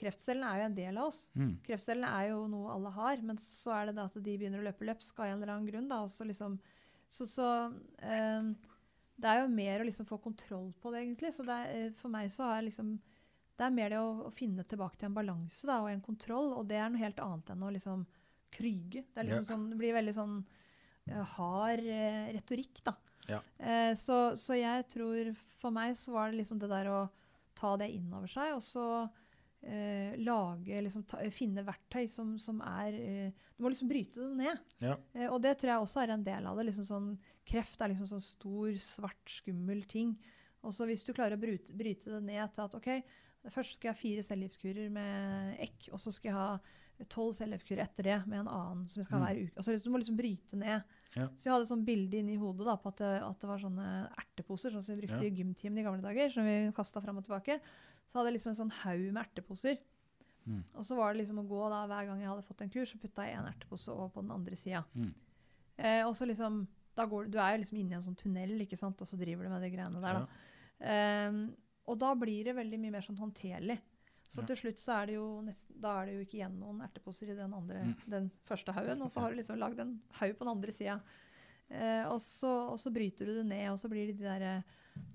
[0.00, 1.20] Kreftcellene er jo en del av oss.
[1.38, 1.52] Mm.
[1.66, 4.66] Kreftcellene er jo noe alle har, men så er det det at de begynner å
[4.66, 5.90] løpe løpsk av en eller annen grunn.
[5.90, 6.58] Da, så liksom,
[7.06, 7.48] så, så
[8.02, 8.48] eh,
[9.14, 11.30] det er jo mer å liksom få kontroll på det, egentlig.
[11.36, 12.96] Så det er, for meg så er liksom
[13.54, 16.50] det er mer det å, å finne tilbake til en balanse da, og en kontroll,
[16.58, 18.02] og det er noe helt annet enn å liksom
[18.54, 19.04] kryge.
[19.06, 19.50] Det, er liksom yeah.
[19.52, 20.36] sånn, det blir veldig sånn
[21.06, 22.96] eh, hard eh, retorikk, da.
[23.30, 23.38] Ja.
[23.62, 25.30] Eh, så, så jeg tror
[25.60, 27.04] for meg så var det liksom det der å
[27.54, 28.86] ta det inn over seg, og så
[29.66, 34.36] eh, lage, liksom, ta, finne verktøy som, som er eh, Du må liksom bryte det
[34.38, 34.62] ned.
[34.84, 34.96] Ja.
[35.14, 36.66] Eh, og det tror jeg også er en del av det.
[36.70, 37.10] Liksom sånn,
[37.48, 40.16] kreft er liksom sånn stor, svart, skummel ting.
[40.64, 42.88] Og så hvis du klarer å bryte, bryte det ned til at OK,
[43.52, 47.82] først skal jeg ha fire cellegiftkurer med ekk, og så skal jeg ha tolv cellegiftkurer
[47.84, 49.26] etter det med en annen som jeg skal ha Mm.
[49.28, 49.56] hver uke.
[49.60, 50.82] Altså, du må liksom bryte ned.
[51.14, 51.28] Ja.
[51.38, 53.62] Så jeg hadde et sånt bilde inni hodet da, på at det, at det var
[53.62, 55.30] sånne erteposer, sånn som vi brukte Ja.
[55.30, 57.60] i gymtimen i gamle dager, som vi kasta fram og tilbake.
[58.08, 59.78] Så hadde jeg liksom en sånn haug med erteposer.
[60.44, 60.62] Mm.
[60.74, 62.90] Og så var det liksom å gå da, hver gang jeg hadde fått en kurs,
[62.92, 64.82] så putta jeg en ertepose over på den andre sida.
[64.94, 65.12] Mm.
[65.78, 68.78] Eh, og så liksom, går, du er jo liksom inne i en sånn tunnel, ikke
[68.78, 69.00] sant?
[69.00, 70.20] og så driver du med de greiene der.
[70.20, 70.26] Da.
[70.84, 71.40] Ehm,
[71.90, 73.78] og da blir det veldig mye mer sånn håndterlig.
[74.28, 74.46] Så Ja.
[74.46, 77.28] til slutt så er det jo nesten, da er det jo ikke igjen noen erteposer
[77.30, 77.94] i den, andre, Mm.
[78.10, 81.00] den første haugen, og så har du liksom lagd en haug på den andre sida.
[81.70, 84.64] Eh, og, så, og så bryter du det ned, og så blir det de derre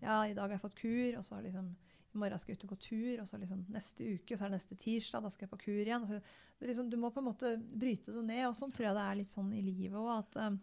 [0.01, 1.75] Ja, i dag har jeg fått kur, og så har liksom
[2.13, 4.45] i morgen skal jeg ut og gå tur, og så liksom neste uke, og så
[4.45, 6.21] er det neste tirsdag, da skal jeg på kur igjen.
[6.61, 9.05] Er liksom, du må på en måte bryte det ned, og sånn tror jeg det
[9.05, 10.57] er litt sånn i livet òg, at eh,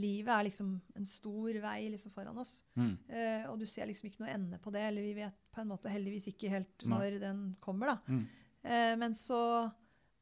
[0.00, 2.58] livet er liksom en stor vei liksom foran oss.
[2.76, 2.92] Mm.
[3.08, 5.70] Eh, og du ser liksom ikke noe ende på det, eller vi vet på en
[5.72, 6.92] måte heldigvis ikke helt Nei.
[6.92, 7.98] når den kommer, da.
[8.12, 8.22] Mm.
[8.66, 9.42] Eh, men så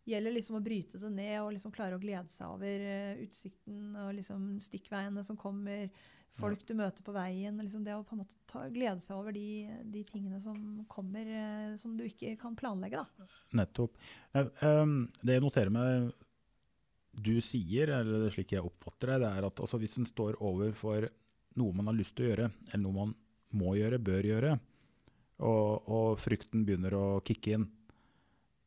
[0.08, 3.94] gjelder liksom å bryte det ned og liksom klare å glede seg over uh, utsikten
[4.02, 5.88] og liksom stikkveiene som kommer,
[6.36, 7.56] folk du møter på veien.
[7.62, 10.58] Liksom det å på en måte ta, glede seg over de, de tingene som
[10.90, 13.00] kommer, eh, som du ikke kan planlegge.
[13.00, 13.28] da.
[13.62, 13.96] Nettopp.
[14.34, 14.50] Eh,
[15.22, 16.10] det jeg noterer meg
[17.14, 20.40] du sier, eller er slik jeg oppfatter det, det er at altså, hvis en står
[20.42, 21.08] overfor
[21.60, 23.14] noe man har lyst til å gjøre, eller noe man
[23.54, 24.54] må gjøre, bør gjøre,
[25.44, 27.68] og, og frykten begynner å kicke inn,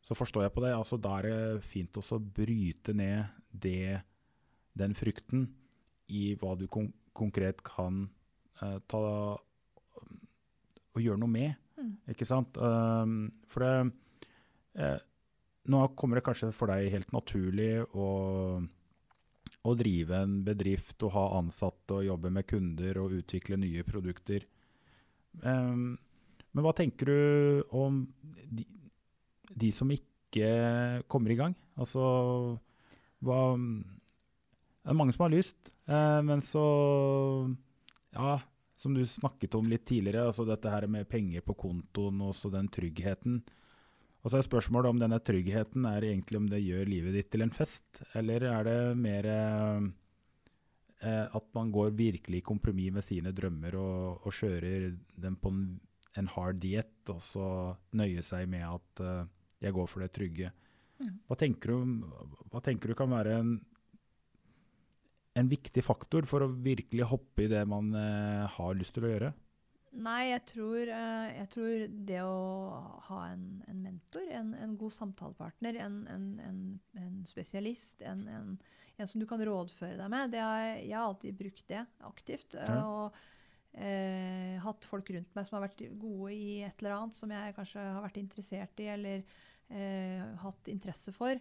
[0.04, 0.72] så forstår jeg på det.
[0.76, 4.00] Altså, da er det fint også å bryte ned det,
[4.78, 5.50] den frykten
[6.16, 8.04] i hva du kon konkret kan
[8.62, 9.00] eh, ta
[10.98, 11.56] og gjøre noe med.
[11.78, 11.94] Mm.
[12.14, 12.58] Ikke sant?
[12.62, 13.74] Um, for det
[14.78, 15.00] eh,
[15.68, 18.10] Nå kommer det kanskje for deg helt naturlig å,
[19.68, 24.48] å drive en bedrift og ha ansatte og jobbe med kunder og utvikle nye produkter.
[25.44, 25.98] Um,
[26.56, 28.00] men hva tenker du om
[28.50, 28.64] de,
[29.54, 31.54] de som ikke kommer i gang?
[31.78, 32.02] Altså
[33.26, 36.64] hva Det er mange som har lyst, eh, men så
[38.16, 38.40] Ja,
[38.78, 42.70] som du snakket om litt tidligere, altså dette her med penger på kontoen og den
[42.70, 43.42] tryggheten.
[44.28, 47.46] Og så er spørsmålet om denne tryggheten er egentlig om det gjør livet ditt til
[47.46, 49.86] en fest, eller er det mer eh,
[51.32, 54.90] at man går virkelig i kompromiss med sine drømmer og, og kjører
[55.24, 55.62] dem på en,
[56.20, 57.48] en hard diett, og så
[57.96, 59.32] nøyer seg med at eh,
[59.64, 60.52] jeg går for det trygge.
[61.00, 61.16] Mm.
[61.24, 62.04] Hva, tenker du,
[62.52, 63.58] hva tenker du kan være en,
[65.40, 69.16] en viktig faktor for å virkelig hoppe i det man eh, har lyst til å
[69.16, 69.32] gjøre?
[69.98, 72.42] Nei, jeg tror, uh, jeg tror, det å
[73.08, 78.60] ha en, en mentor, en, en, god samtalepartner, en, en spesialist, en,
[79.04, 82.58] som du kan rådføre deg med, har, jeg har alltid brukt det aktivt.
[82.58, 82.78] Ja.
[82.82, 83.18] og
[83.78, 87.54] eh, hatt folk rundt meg som har vært gode i et eller annet som jeg
[87.58, 89.28] kanskje har vært interessert i eller
[90.42, 91.38] hatt interesse for.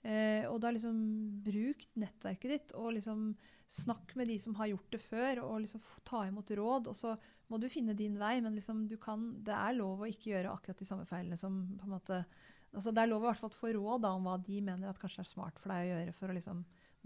[0.00, 0.96] Eh, og da liksom
[1.44, 3.34] bruk nettverket ditt og liksom
[3.70, 6.88] snakk med de som har gjort det før, og liksom ta imot råd.
[6.90, 7.14] Og så
[7.50, 10.52] må du finne din vei, men liksom du kan, det er lov å ikke gjøre
[10.52, 12.24] akkurat de samme feilene som på en måte
[12.70, 14.86] altså Det er lov i hvert fall å få råd da, om hva de mener
[14.86, 16.60] at kanskje er smart for deg å gjøre for å liksom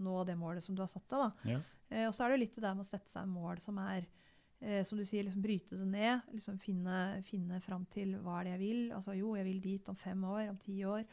[0.05, 1.23] nå det målet som du har satt deg.
[1.23, 1.55] da.
[1.55, 1.61] Ja.
[1.89, 4.05] Eh, og så er det litt det der med å sette seg mål som er
[4.59, 6.27] eh, som du sier, liksom bryte det ned.
[6.35, 8.83] liksom Finne, finne fram til hva er det jeg vil.
[8.97, 11.05] Altså jo, jeg vil dit om fem år, om ti år.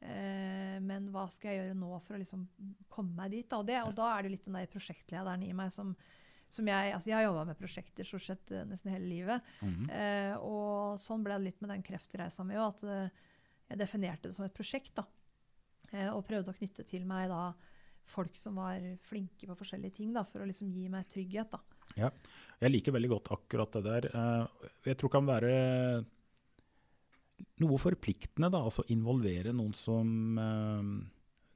[0.00, 2.46] Eh, men hva skal jeg gjøre nå for å liksom
[2.88, 3.48] komme meg dit?
[3.50, 3.60] Da?
[3.60, 5.92] Og, det, og da er det litt den der prosjektlederen i meg som,
[6.50, 9.50] som jeg, altså jeg har jobba med prosjekter stort sett uh, nesten hele livet.
[9.60, 9.90] Mm -hmm.
[9.94, 13.08] eh, og sånn ble det litt med den kreftreisa mi òg, at uh,
[13.70, 14.94] jeg definerte det som et prosjekt.
[14.96, 15.06] da.
[15.92, 17.54] Eh, og prøvde å knytte til meg da
[18.04, 21.50] folk som var flinke på forskjellige ting, da, for å liksom gi meg trygghet.
[21.50, 21.60] da.
[21.96, 22.10] Ja,
[22.60, 24.02] Jeg liker veldig godt akkurat det der.
[24.84, 26.04] jeg tror det kan være
[27.56, 30.36] noe forpliktende da, altså involvere noen som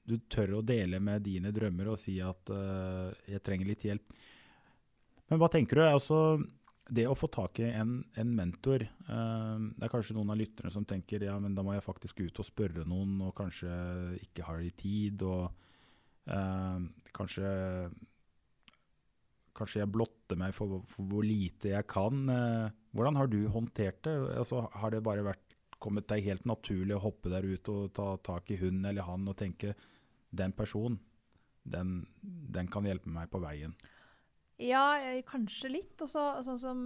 [0.04, 4.16] du tør å dele med dine drømmer og si at uh, 'jeg trenger litt hjelp'.
[5.30, 5.84] Men hva tenker du?
[5.86, 6.18] Altså,
[6.92, 10.72] det å få tak i en, en mentor uh, Det er kanskje noen av lytterne
[10.72, 13.70] som tenker ja, men da må jeg faktisk ut og spørre noen, og kanskje
[14.20, 15.28] ikke har de tid.
[15.28, 15.60] og
[17.12, 17.48] kanskje
[19.54, 22.22] kanskje jeg blotter meg for, for, hvor lite jeg kan.
[22.96, 24.14] hvordan har du håndtert det?
[24.32, 25.44] Altså, har det bare vært
[25.84, 29.28] kommet deg helt naturlig å hoppe der ut og ta tak i hun eller han
[29.28, 29.74] og tenke
[30.34, 30.96] den personen,
[31.62, 33.76] den, den kan hjelpe meg på veien?
[34.62, 34.84] Ja,
[35.26, 35.94] kanskje litt.
[36.04, 36.80] Og sånn som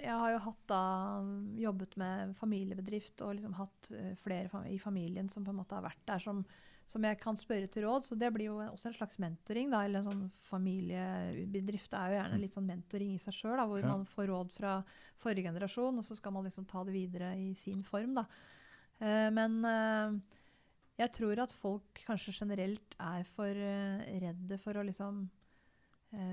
[0.00, 0.82] Jeg har jo hatt da
[1.60, 5.84] jobbet med familiebedrift og liksom hatt eh, flere i familien som på en måte har
[5.84, 6.44] vært der som
[6.88, 8.06] som jeg kan spørre til råd.
[8.06, 9.70] Så det blir jo også en slags mentoring.
[9.72, 12.42] da, eller en sånn Familiebedrift er jo gjerne mm.
[12.42, 13.92] litt sånn mentoring i seg sjøl, hvor ja.
[13.92, 14.74] man får råd fra
[15.22, 18.16] forrige generasjon, og så skal man liksom ta det videre i sin form.
[18.18, 18.26] da.
[19.02, 20.18] Uh, men uh,
[21.00, 25.41] jeg tror at folk kanskje generelt er for uh, redde for å liksom eh,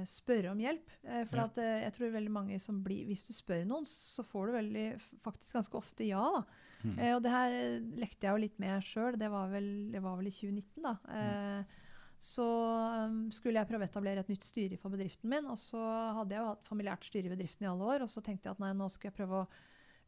[0.08, 0.96] spørre om hjelp.
[1.08, 4.26] Eh, for at, eh, jeg tror veldig mange som blir Hvis du spør noen, så
[4.28, 4.88] får du veldig,
[5.24, 6.24] faktisk ganske ofte ja.
[6.36, 6.44] da.
[6.84, 6.98] Mm.
[6.98, 7.56] Eh, og det her
[8.00, 9.20] lekte jeg jo litt med sjøl.
[9.20, 10.96] Det, var vel, det var vel i 2019, da.
[11.08, 11.78] Mm.
[12.20, 15.48] Så um, skulle jeg prøve å etablere et nytt styre for bedriften min.
[15.48, 15.80] Og så
[16.18, 18.04] hadde jeg jo hatt familiært styre i bedriften i alle år.
[18.04, 19.48] Og så tenkte jeg at nei, nå skal jeg prøve å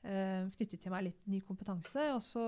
[0.05, 2.07] uh, knyttet til meg litt ny kompetanse.
[2.15, 2.43] Og så,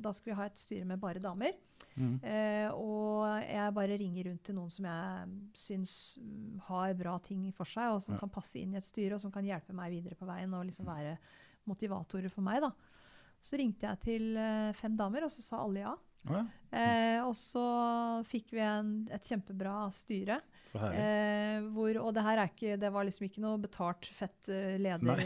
[0.00, 1.56] da skal vi ha et styre med bare damer.
[1.98, 2.16] Mm.
[2.22, 5.94] Uh, og jeg bare ringer rundt til noen som jeg syns
[6.68, 8.22] har bra ting for seg, og som ja.
[8.22, 10.66] kan passe inn i et styre, og som kan hjelpe meg videre på veien og
[10.68, 11.16] liksom være
[11.68, 12.62] motivatorer for meg.
[12.64, 12.72] da.
[13.44, 15.96] Så ringte jeg til uh, fem damer, og så sa alle ja.
[16.26, 16.44] Ja.
[16.68, 17.64] Eh, og så
[18.28, 20.40] fikk vi en, et kjempebra styre.
[20.74, 24.74] Eh, hvor, og det her er ikke, det var liksom ikke noe betalt fett uh,
[24.76, 25.22] leder.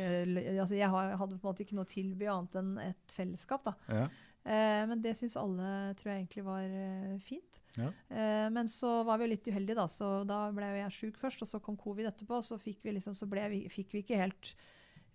[0.55, 3.67] altså jeg hadde på en måte ikke noe å tilby annet enn et fellesskap.
[3.67, 3.75] da.
[3.91, 4.07] Ja.
[4.43, 7.61] Eh, men det syns alle tror jeg egentlig var uh, fint.
[7.79, 7.93] Ja.
[8.11, 9.87] Eh, men så var vi litt uheldige, da.
[9.91, 12.43] Så da ble jeg sjuk først, og så kom covid etterpå.
[12.45, 14.55] Så fikk vi, liksom, så vi, fikk vi ikke helt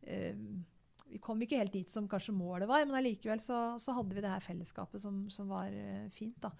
[0.07, 0.37] eh,
[1.07, 4.23] Vi kom ikke helt dit som kanskje målet var, men allikevel så, så, hadde vi
[4.23, 6.37] det her fellesskapet som, som var eh, fint.
[6.43, 6.51] da.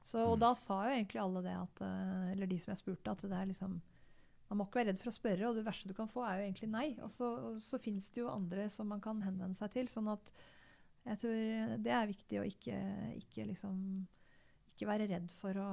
[0.00, 0.42] Så, og mm.
[0.44, 3.38] da sa jo egentlig alle det, at, eh, eller de som jeg spurte, at det
[3.38, 3.78] er liksom
[4.48, 6.38] man må ikke være redd for å spørre, og det verste du kan få, er
[6.38, 6.86] jo egentlig nei.
[7.04, 7.26] Og så,
[7.60, 9.90] så finnes det jo andre som man kan henvende seg til.
[9.92, 10.30] sånn at
[11.08, 12.78] jeg tror det er viktig å ikke,
[13.18, 13.76] ikke, liksom,
[14.72, 15.68] ikke være redd for å,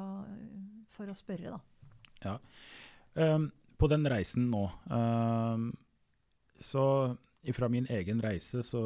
[0.92, 1.94] for å, spørre, da.
[2.26, 2.36] Ja.
[3.16, 3.48] Um,
[3.80, 5.70] på den reisen nå, um,
[6.64, 6.86] så
[7.54, 8.82] fra min egen reise så,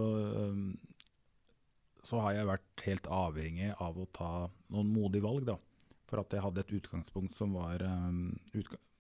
[2.04, 4.32] så har jeg vært helt avhengig av å ta
[4.74, 5.58] noen modige valg, da.
[6.10, 7.84] For at jeg hadde et utgangspunkt som var,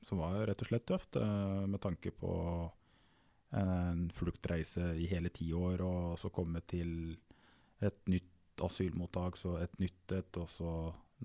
[0.05, 2.33] som var rett og slett tøft, uh, med tanke på
[3.57, 7.17] en fluktreise i hele ti år, og så komme til
[7.81, 10.73] et nytt asylmottak, så et nytt et, og så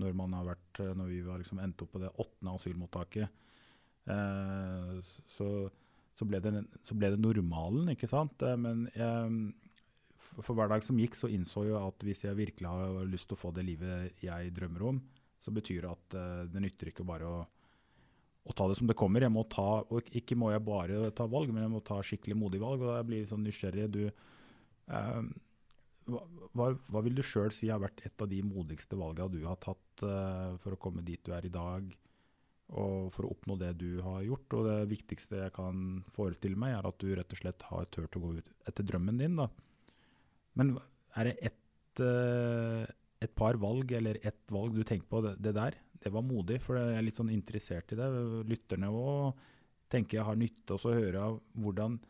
[0.01, 3.43] når man har vært, når vi var liksom endt opp på det åttende asylmottaket,
[5.37, 5.49] så,
[6.15, 6.53] så, ble det,
[6.87, 8.43] så, ble det, normalen, ikke sant.
[8.47, 9.55] Eh, men jeg,
[10.43, 13.39] for hver dag som gikk, så innså jeg at hvis jeg virkelig har lyst til
[13.39, 15.03] å få det livet jeg drømmer om,
[15.45, 18.97] så betyr det at uh, det nytter ikke bare å, å, ta det som det
[18.99, 19.27] kommer.
[19.33, 19.85] Må ta,
[20.17, 22.85] Ikke må jeg bare ta valg, men jeg må ta skikkelig modige valg.
[22.85, 23.91] og da blir jeg sånn nysgjerrig.
[23.93, 25.21] Du, eh,
[26.09, 29.61] hva, hva, vil du sjøl si har vært et av de modigste valgene du har
[29.63, 31.93] tatt eh, for å komme dit du er i dag?
[32.73, 34.57] Og for å oppnå det du har gjort.
[34.57, 38.17] Og det viktigste jeg kan forestille meg, er at du rett og slett har turt
[38.17, 39.37] å gå ut etter drømmen din.
[39.41, 39.49] da.
[40.59, 40.77] Men
[41.19, 42.85] er det ett, uh,
[43.23, 46.61] et par valg eller ett valg du tenker på, det, det, der, det var modig,
[46.63, 48.09] for jeg er litt sånn interessert i det.
[48.51, 49.45] Lytterne òg
[49.93, 52.01] tenker jeg har nytte av å høre av hvordan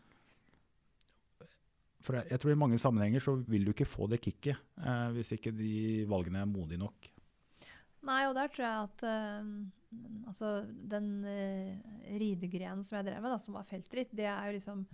[2.05, 5.09] For jeg, jeg, tror i mange sammenhenger så vil du ikke få det kicket eh,
[5.17, 7.09] hvis ikke de valgene er modige nok.
[8.05, 9.53] Nei, og der tror jeg at uh,
[10.27, 11.77] altså den uh,
[12.19, 14.85] ridegrenen som jeg drev med, da, som var feltritt, det er jo liksom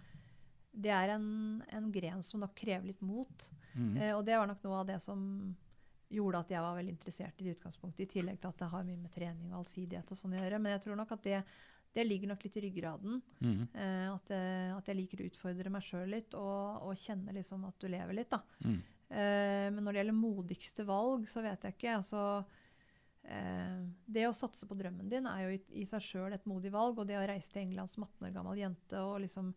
[0.71, 3.49] Det er en, en gren som nok krever litt mot.
[3.75, 3.97] Mm.
[3.97, 5.25] Uh, og det var nok noe av det som
[6.11, 8.87] gjorde at jeg var veldig interessert i det utgangspunktet, i tillegg til at det har
[8.87, 10.59] mye med trening og allsidighet og sånn å gjøre.
[10.59, 11.43] Men jeg tror nok at det,
[11.95, 13.21] det ligger nok litt i ryggraden.
[13.39, 13.61] Mm.
[14.17, 17.87] At, at, jeg liker å utfordre meg sjøl litt og, og, kjenne liksom at du
[17.95, 18.35] lever litt.
[18.35, 18.43] da.
[18.67, 18.81] Mm.
[19.77, 21.95] men når det gjelder modigste valg, så vet jeg ikke.
[22.01, 22.60] altså Eh,
[24.11, 26.99] det å satse på drømmen din er jo i, i seg sjøl et modig valg.
[26.99, 29.53] Og det å reise til England som 18 år gammel jente og liksom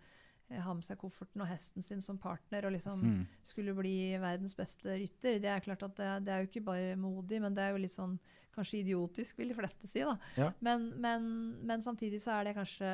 [0.49, 3.19] eh, ha med seg kofferten og hesten sin som partner og liksom mm.
[3.54, 6.95] skulle bli verdens beste rytter, det er klart at det, det, er jo ikke bare
[6.99, 8.17] modig, men det er jo litt sånn
[8.54, 10.04] kanskje idiotisk, vil de fleste si.
[10.06, 10.13] da.
[10.38, 10.52] Ja.
[10.62, 11.23] Men, men,
[11.65, 12.89] men, samtidig så er det kanskje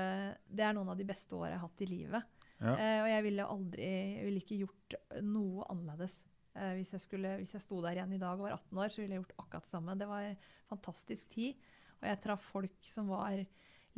[0.47, 2.35] det er noen av de beste åra jeg har hatt i livet.
[2.59, 2.73] Ja.
[2.75, 6.15] Eh, og jeg ville aldri jeg ville ikke gjort noe annerledes.
[6.59, 8.91] Eh, hvis, jeg skulle, hvis jeg sto der igjen i dag og var 18 år,
[8.91, 9.97] så ville jeg gjort akkurat det samme.
[9.99, 11.71] Det var fantastisk tid.
[11.99, 13.39] Og jeg traff folk som var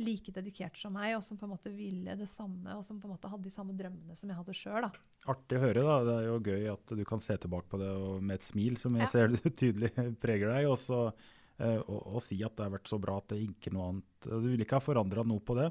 [0.02, 3.06] like dedikert som meg, og som på en måte ville det samme, og som på
[3.06, 4.88] en måte hadde de samme drømmene som jeg hadde sjøl.
[5.30, 5.84] Artig å høre.
[5.86, 5.98] da.
[6.06, 8.96] Det er jo gøy at du kan se tilbake på det med et smil, som
[8.98, 9.12] jeg ja.
[9.12, 10.70] ser du tydelig preger deg.
[10.70, 13.74] Og, så, uh, og, og, si at det har vært så bra at det ikke
[13.74, 15.70] noe annet Du vil ikke ha forandra noe på det.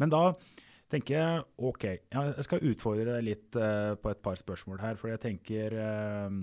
[0.00, 0.24] Men da
[0.90, 4.98] tenker jeg OK, jeg skal utfordre deg litt uh, på et par spørsmål her.
[5.00, 6.40] For jeg tenker uh,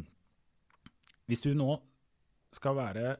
[1.27, 1.73] Hvis du nå
[2.55, 3.15] skal være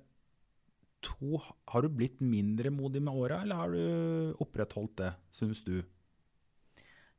[1.03, 5.77] to Har du blitt mindre modig med åra, eller har du opprettholdt det, syns du?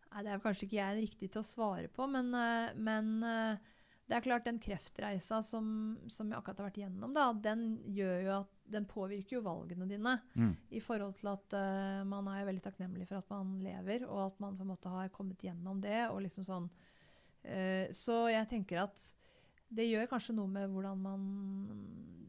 [0.08, 3.12] Nei, Det er kanskje ikke jeg riktig til å svare på, men, uh, men
[4.08, 5.66] det er klart den kreftreisa som,
[6.08, 7.64] som, jeg akkurat har vært gjennom, da, den,
[8.32, 10.14] at, den påvirker jo valgene dine.
[10.32, 10.54] Mm.
[10.72, 14.40] I forhold til at uh, man er veldig takknemlig for at man lever, og at
[14.40, 16.06] man på en måte har kommet gjennom det.
[16.08, 16.70] og liksom sånn.
[17.44, 19.04] Uh, så jeg tenker at
[19.68, 21.28] det gjør kanskje noe med hvordan man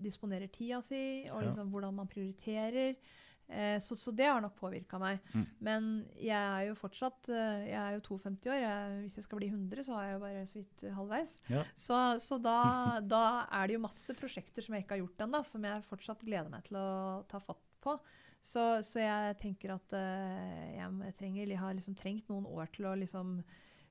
[0.04, 1.72] disponerer tida si, og liksom ja.
[1.72, 3.00] hvordan man prioriterer.
[3.50, 5.24] Eh, så, så, det har nok påvirka meg.
[5.34, 5.46] Mm.
[5.66, 5.88] Men
[6.22, 8.60] jeg er jo fortsatt eh, Jeg er jo 52 år.
[8.62, 11.36] Jeg, hvis jeg skal bli 100, så har jeg jo bare så vidt halvveis.
[11.50, 11.64] Ja.
[11.74, 12.60] Så, så da,
[13.16, 13.24] da,
[13.60, 16.52] er det jo masse prosjekter som jeg ikke har gjort ennå, som jeg fortsatt gleder
[16.54, 16.90] meg til å
[17.32, 17.98] ta fatt på.
[18.40, 22.88] Så, så jeg tenker at uh, jeg, trenger, jeg, har liksom trengt noen år til
[22.88, 23.42] å liksom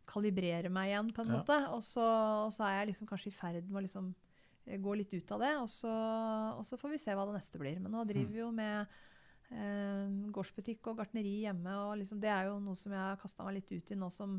[0.09, 1.41] kalibrere meg igjen, på en ja.
[1.43, 1.59] måte.
[1.75, 2.07] Og så,
[2.47, 4.09] og så, er jeg liksom kanskje i ferd med å liksom
[4.87, 5.53] gå litt ut av det.
[5.61, 5.93] Og så,
[6.55, 7.77] og så får vi se hva det neste blir.
[7.83, 9.05] Men nå driver vi jo med eh,
[9.49, 11.73] gårdsbutikk og gartneri hjemme.
[11.87, 14.11] og liksom, Det er jo noe som jeg har kasta meg litt ut i nå,
[14.13, 14.35] som,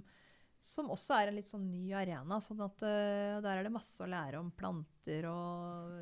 [0.62, 2.38] som, også er en litt sånn ny arena.
[2.44, 5.98] sånn at uh, Der er det masse å lære om planter og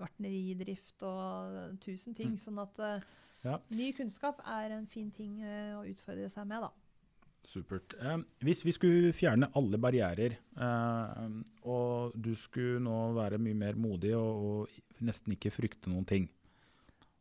[0.00, 2.34] gartneridrift og tusen ting.
[2.34, 2.42] Mm.
[2.42, 3.08] Sånn at uh,
[3.46, 3.60] ja.
[3.70, 6.66] ny kunnskap er en fin ting uh, å utfordre seg med.
[6.66, 6.74] da.
[7.48, 7.94] Supert.
[7.96, 11.28] Eh, hvis vi skulle fjerne alle barrierer, eh,
[11.64, 16.28] og du skulle nå være mye mer modig og, og nesten ikke frykte noen ting,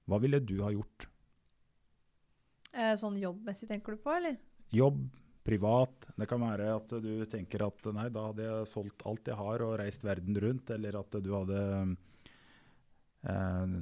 [0.07, 1.07] hva ville du ha gjort?
[2.73, 4.37] Eh, sånn jobbmessig tenker du på, eller?
[4.75, 4.99] Jobb,
[5.47, 6.09] privat.
[6.17, 9.63] Det kan være at du tenker at nei, da hadde jeg solgt alt jeg har
[9.65, 11.61] og reist verden rundt, eller at du hadde
[13.23, 13.77] eh,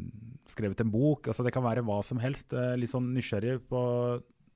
[0.51, 1.31] skrevet en bok.
[1.31, 2.53] Altså, det kan være hva som helst.
[2.53, 3.81] Eh, litt sånn nysgjerrig på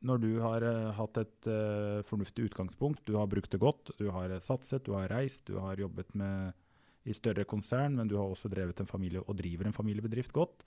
[0.05, 4.05] når du har uh, hatt et uh, fornuftig utgangspunkt, du har brukt det godt, du
[4.15, 6.55] har satset, du har reist, du har jobbet med,
[7.03, 10.63] i større konsern, men du har også drevet en familie og driver en familiebedrift godt.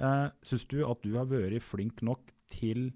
[0.00, 2.88] Uh, Syns du at du har vært flink nok til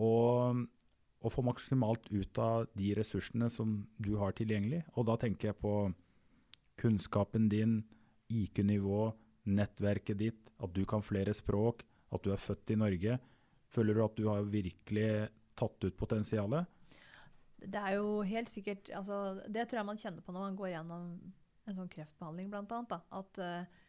[0.00, 0.14] å,
[0.54, 4.82] å, få maksimalt ut av de ressursene som du har tilgjengelig.
[4.94, 5.74] Og da tenker jeg på
[6.80, 7.82] kunnskapen din,
[8.32, 9.12] IQ-nivå,
[9.44, 13.18] nettverket ditt, at du kan flere språk, at du er født i Norge.
[13.74, 16.70] Føler du at du har virkelig tatt ut potensialet?
[17.64, 20.70] Det er jo helt sikkert altså, Det tror jeg man kjenner på når man går
[20.74, 21.04] gjennom
[21.64, 22.90] en sånn kreftbehandling, blant annet.
[22.92, 23.20] Da.
[23.20, 23.83] At uh,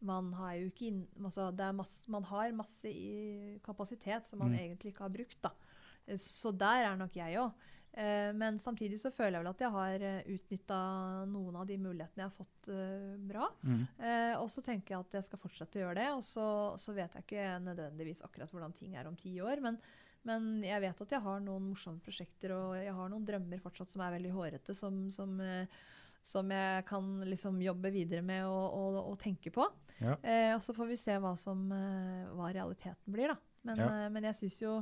[0.00, 2.92] man har inn, altså masse, man har masse
[3.64, 4.60] kapasitet som man mm.
[4.62, 5.38] egentlig ikke har brukt.
[5.44, 5.52] Da.
[6.18, 7.68] Så der er nok jeg òg.
[7.92, 10.80] Eh, men samtidig så føler jeg vel at jeg har utnytta
[11.26, 13.48] noen av de mulighetene jeg har fått eh, bra.
[13.66, 13.82] Mm.
[13.98, 16.08] Eh, og så tenker jeg at jeg skal fortsette å gjøre det.
[16.14, 16.46] Og så,
[16.80, 19.62] så vet jeg ikke nødvendigvis akkurat hvordan ting er om ti år.
[19.64, 19.80] Men,
[20.28, 23.92] men, jeg vet at jeg har noen morsomme prosjekter, og jeg har noen drømmer fortsatt
[23.92, 25.80] som er veldig hårete, som, som, eh,
[26.22, 29.64] som jeg kan liksom jobbe videre med og, og, og tenke på.
[30.00, 30.16] Ja.
[30.22, 33.36] Eh, og så får vi se hva, som, eh, hva realiteten blir, da.
[33.62, 33.88] Men, Ja.
[34.06, 34.74] eh, men jeg syns jo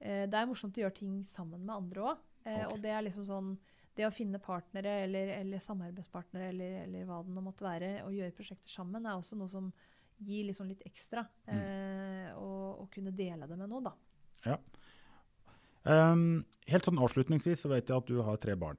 [0.00, 2.22] eh, det er morsomt å gjøre ting sammen med andre òg.
[2.44, 2.68] Eh, okay.
[2.70, 3.54] Og det er liksom sånn
[3.94, 8.10] Det å finne partnere eller, eller samarbeidspartnere eller, eller hva det nå måtte være, og
[8.16, 9.68] gjøre prosjekter sammen, er også noe som
[10.18, 11.22] gir liksom litt ekstra.
[11.46, 11.52] Mm.
[11.54, 13.92] Eh, og, og kunne dele det med noen, da.
[14.50, 14.58] Ja.
[15.84, 18.78] Um, helt sånn avslutningsvis så vet jeg at du har tre barn.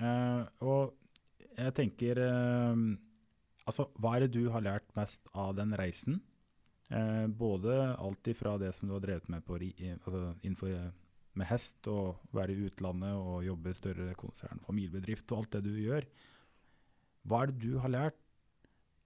[0.00, 0.94] Uh, og
[1.56, 2.84] jeg tenker eh,
[3.64, 6.18] Altså, hva er det du har lært mest av den reisen?
[6.92, 10.90] Eh, både alt ifra det som du har drevet med på, i- altså innenfor eh,
[11.34, 15.62] med hest, og være i utlandet og jobbe i større konsern, familiebedrift og alt det
[15.64, 16.04] du gjør.
[17.24, 18.20] Hva er det du har lært?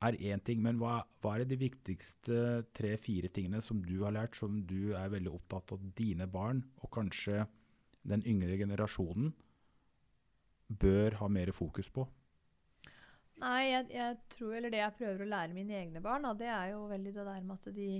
[0.03, 2.43] Er én ting, men hva, hva er det de viktigste
[2.75, 6.91] tre-fire tingene som du har lært, som du er veldig opptatt av dine barn, og
[6.95, 7.47] kanskje
[8.07, 9.33] den yngre generasjonen,
[10.69, 12.07] bør ha mer fokus på?
[13.39, 16.49] Nei, jeg, jeg tror, eller det jeg prøver å lære mine egne barn, da, det
[16.51, 17.91] er jo veldig det der med at de,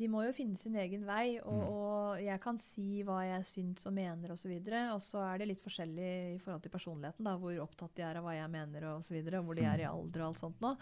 [0.00, 1.34] de må jo finne sin egen vei.
[1.42, 1.66] Og, Mm.
[1.68, 4.54] og jeg kan si hva jeg syns og mener osv.
[4.56, 8.06] Og, og så er det litt forskjellig i forhold til personligheten, da, hvor opptatt de
[8.08, 9.92] er av hva jeg mener og så videre, hvor de er i Mm.
[10.00, 10.74] alder og alt sånt nå.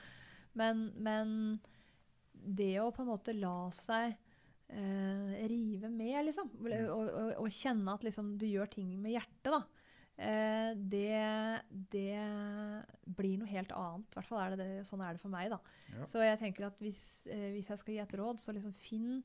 [0.54, 1.60] Men, men
[2.34, 4.14] det å på en måte la seg
[4.70, 9.16] eh, rive med, liksom, og, og, og, og kjenne at liksom, du gjør ting med
[9.18, 9.64] hjertet, da.
[10.20, 11.62] Eh, det,
[11.92, 12.20] det
[13.16, 14.08] blir noe helt annet.
[14.10, 15.52] I hvert fall er det det, sånn er det for meg.
[15.52, 15.60] da.
[15.94, 16.08] Ja.
[16.08, 17.02] Så jeg tenker at hvis,
[17.32, 19.22] eh, hvis jeg skal gi et råd, så liksom finn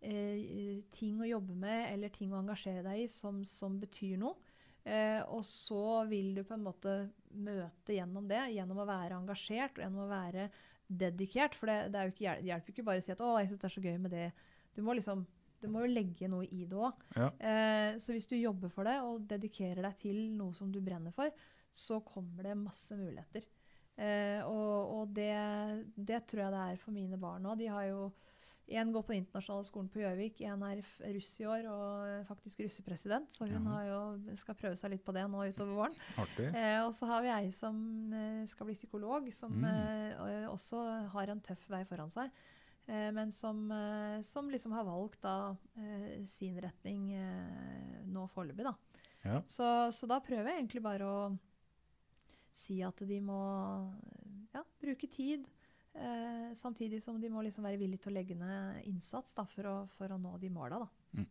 [0.00, 4.38] eh, ting å jobbe med eller ting å engasjere deg i som, som betyr noe.
[4.88, 6.94] Eh, og så vil du på en måte
[7.36, 10.48] møte gjennom det, gjennom å være engasjert og gjennom å være
[10.88, 11.58] dedikert.
[11.58, 13.34] For det, det, er jo ikke, det hjelper jo ikke bare å si at 'å,
[13.42, 14.30] jeg syns det er så gøy med det'.
[14.72, 15.26] Du må liksom
[15.60, 17.02] du må jo legge noe i det òg.
[17.16, 17.30] Ja.
[17.38, 21.12] Eh, så hvis du jobber for det og dedikerer deg til noe som du brenner
[21.12, 21.30] for,
[21.70, 23.44] så kommer det masse muligheter.
[24.00, 25.30] Eh, og og det,
[25.96, 27.58] det tror jeg det er for mine barn òg.
[27.60, 28.10] De har jo
[28.70, 30.78] Én går på den internasjonale skolen på Gjøvik, én er
[31.16, 33.72] russ i år og faktisk russepresident, så hun ja.
[33.72, 35.96] har jo, skal prøve seg litt på det nå utover våren.
[36.54, 37.80] Eh, og så har vi ei som
[38.14, 39.66] eh, skal bli psykolog, som Mm.
[39.66, 40.84] eh, også
[41.16, 42.30] har en tøff vei foran seg.
[42.90, 47.12] Eh, men som, eh, som liksom har valgt da eh, sin retning
[48.10, 48.74] nå foreløpig, da.
[49.22, 49.38] Ja.
[49.46, 51.20] Så, så da prøver jeg egentlig bare å
[52.56, 53.40] si at de må
[54.54, 55.46] ja, bruke tid.
[55.94, 59.68] Eh, samtidig som de må liksom være villige til å legge ned innsats da, for,
[59.70, 60.82] å, for å nå de måla.
[60.82, 61.22] Da.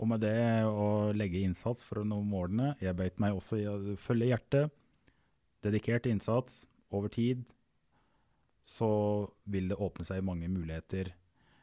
[0.00, 3.68] Og med det å legge innsats for å nå målene, jeg beit meg også i
[3.68, 4.76] å følge hjertet,
[5.60, 7.44] dedikert innsats over tid,
[8.66, 8.90] så
[9.50, 11.12] vil det åpne seg mange muligheter.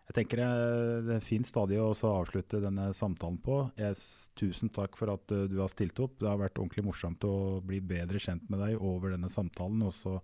[0.08, 3.58] Jeg tenker det er et fint stadie å avslutte denne samtalen på.
[3.76, 3.98] Jeg,
[4.40, 6.16] tusen takk for at eh, du har stilt opp.
[6.22, 9.92] Det har vært ordentlig morsomt å bli bedre kjent med deg over denne samtalen, og
[9.96, 10.16] så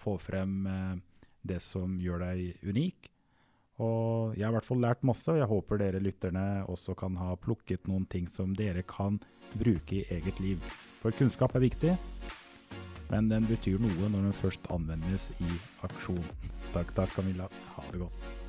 [0.00, 3.08] få frem eh, det som gjør deg unik.
[3.80, 7.16] Og jeg har i hvert fall lært masse, og jeg håper dere lytterne også kan
[7.16, 9.16] ha plukket noen ting som dere kan
[9.56, 10.60] bruke i eget liv.
[11.00, 11.94] For kunnskap er viktig,
[13.10, 15.50] men den betyr noe når den først anvendes i
[15.86, 16.22] aksjon.
[16.74, 17.50] Takk, takk Camilla.
[17.74, 18.39] Ha det godt.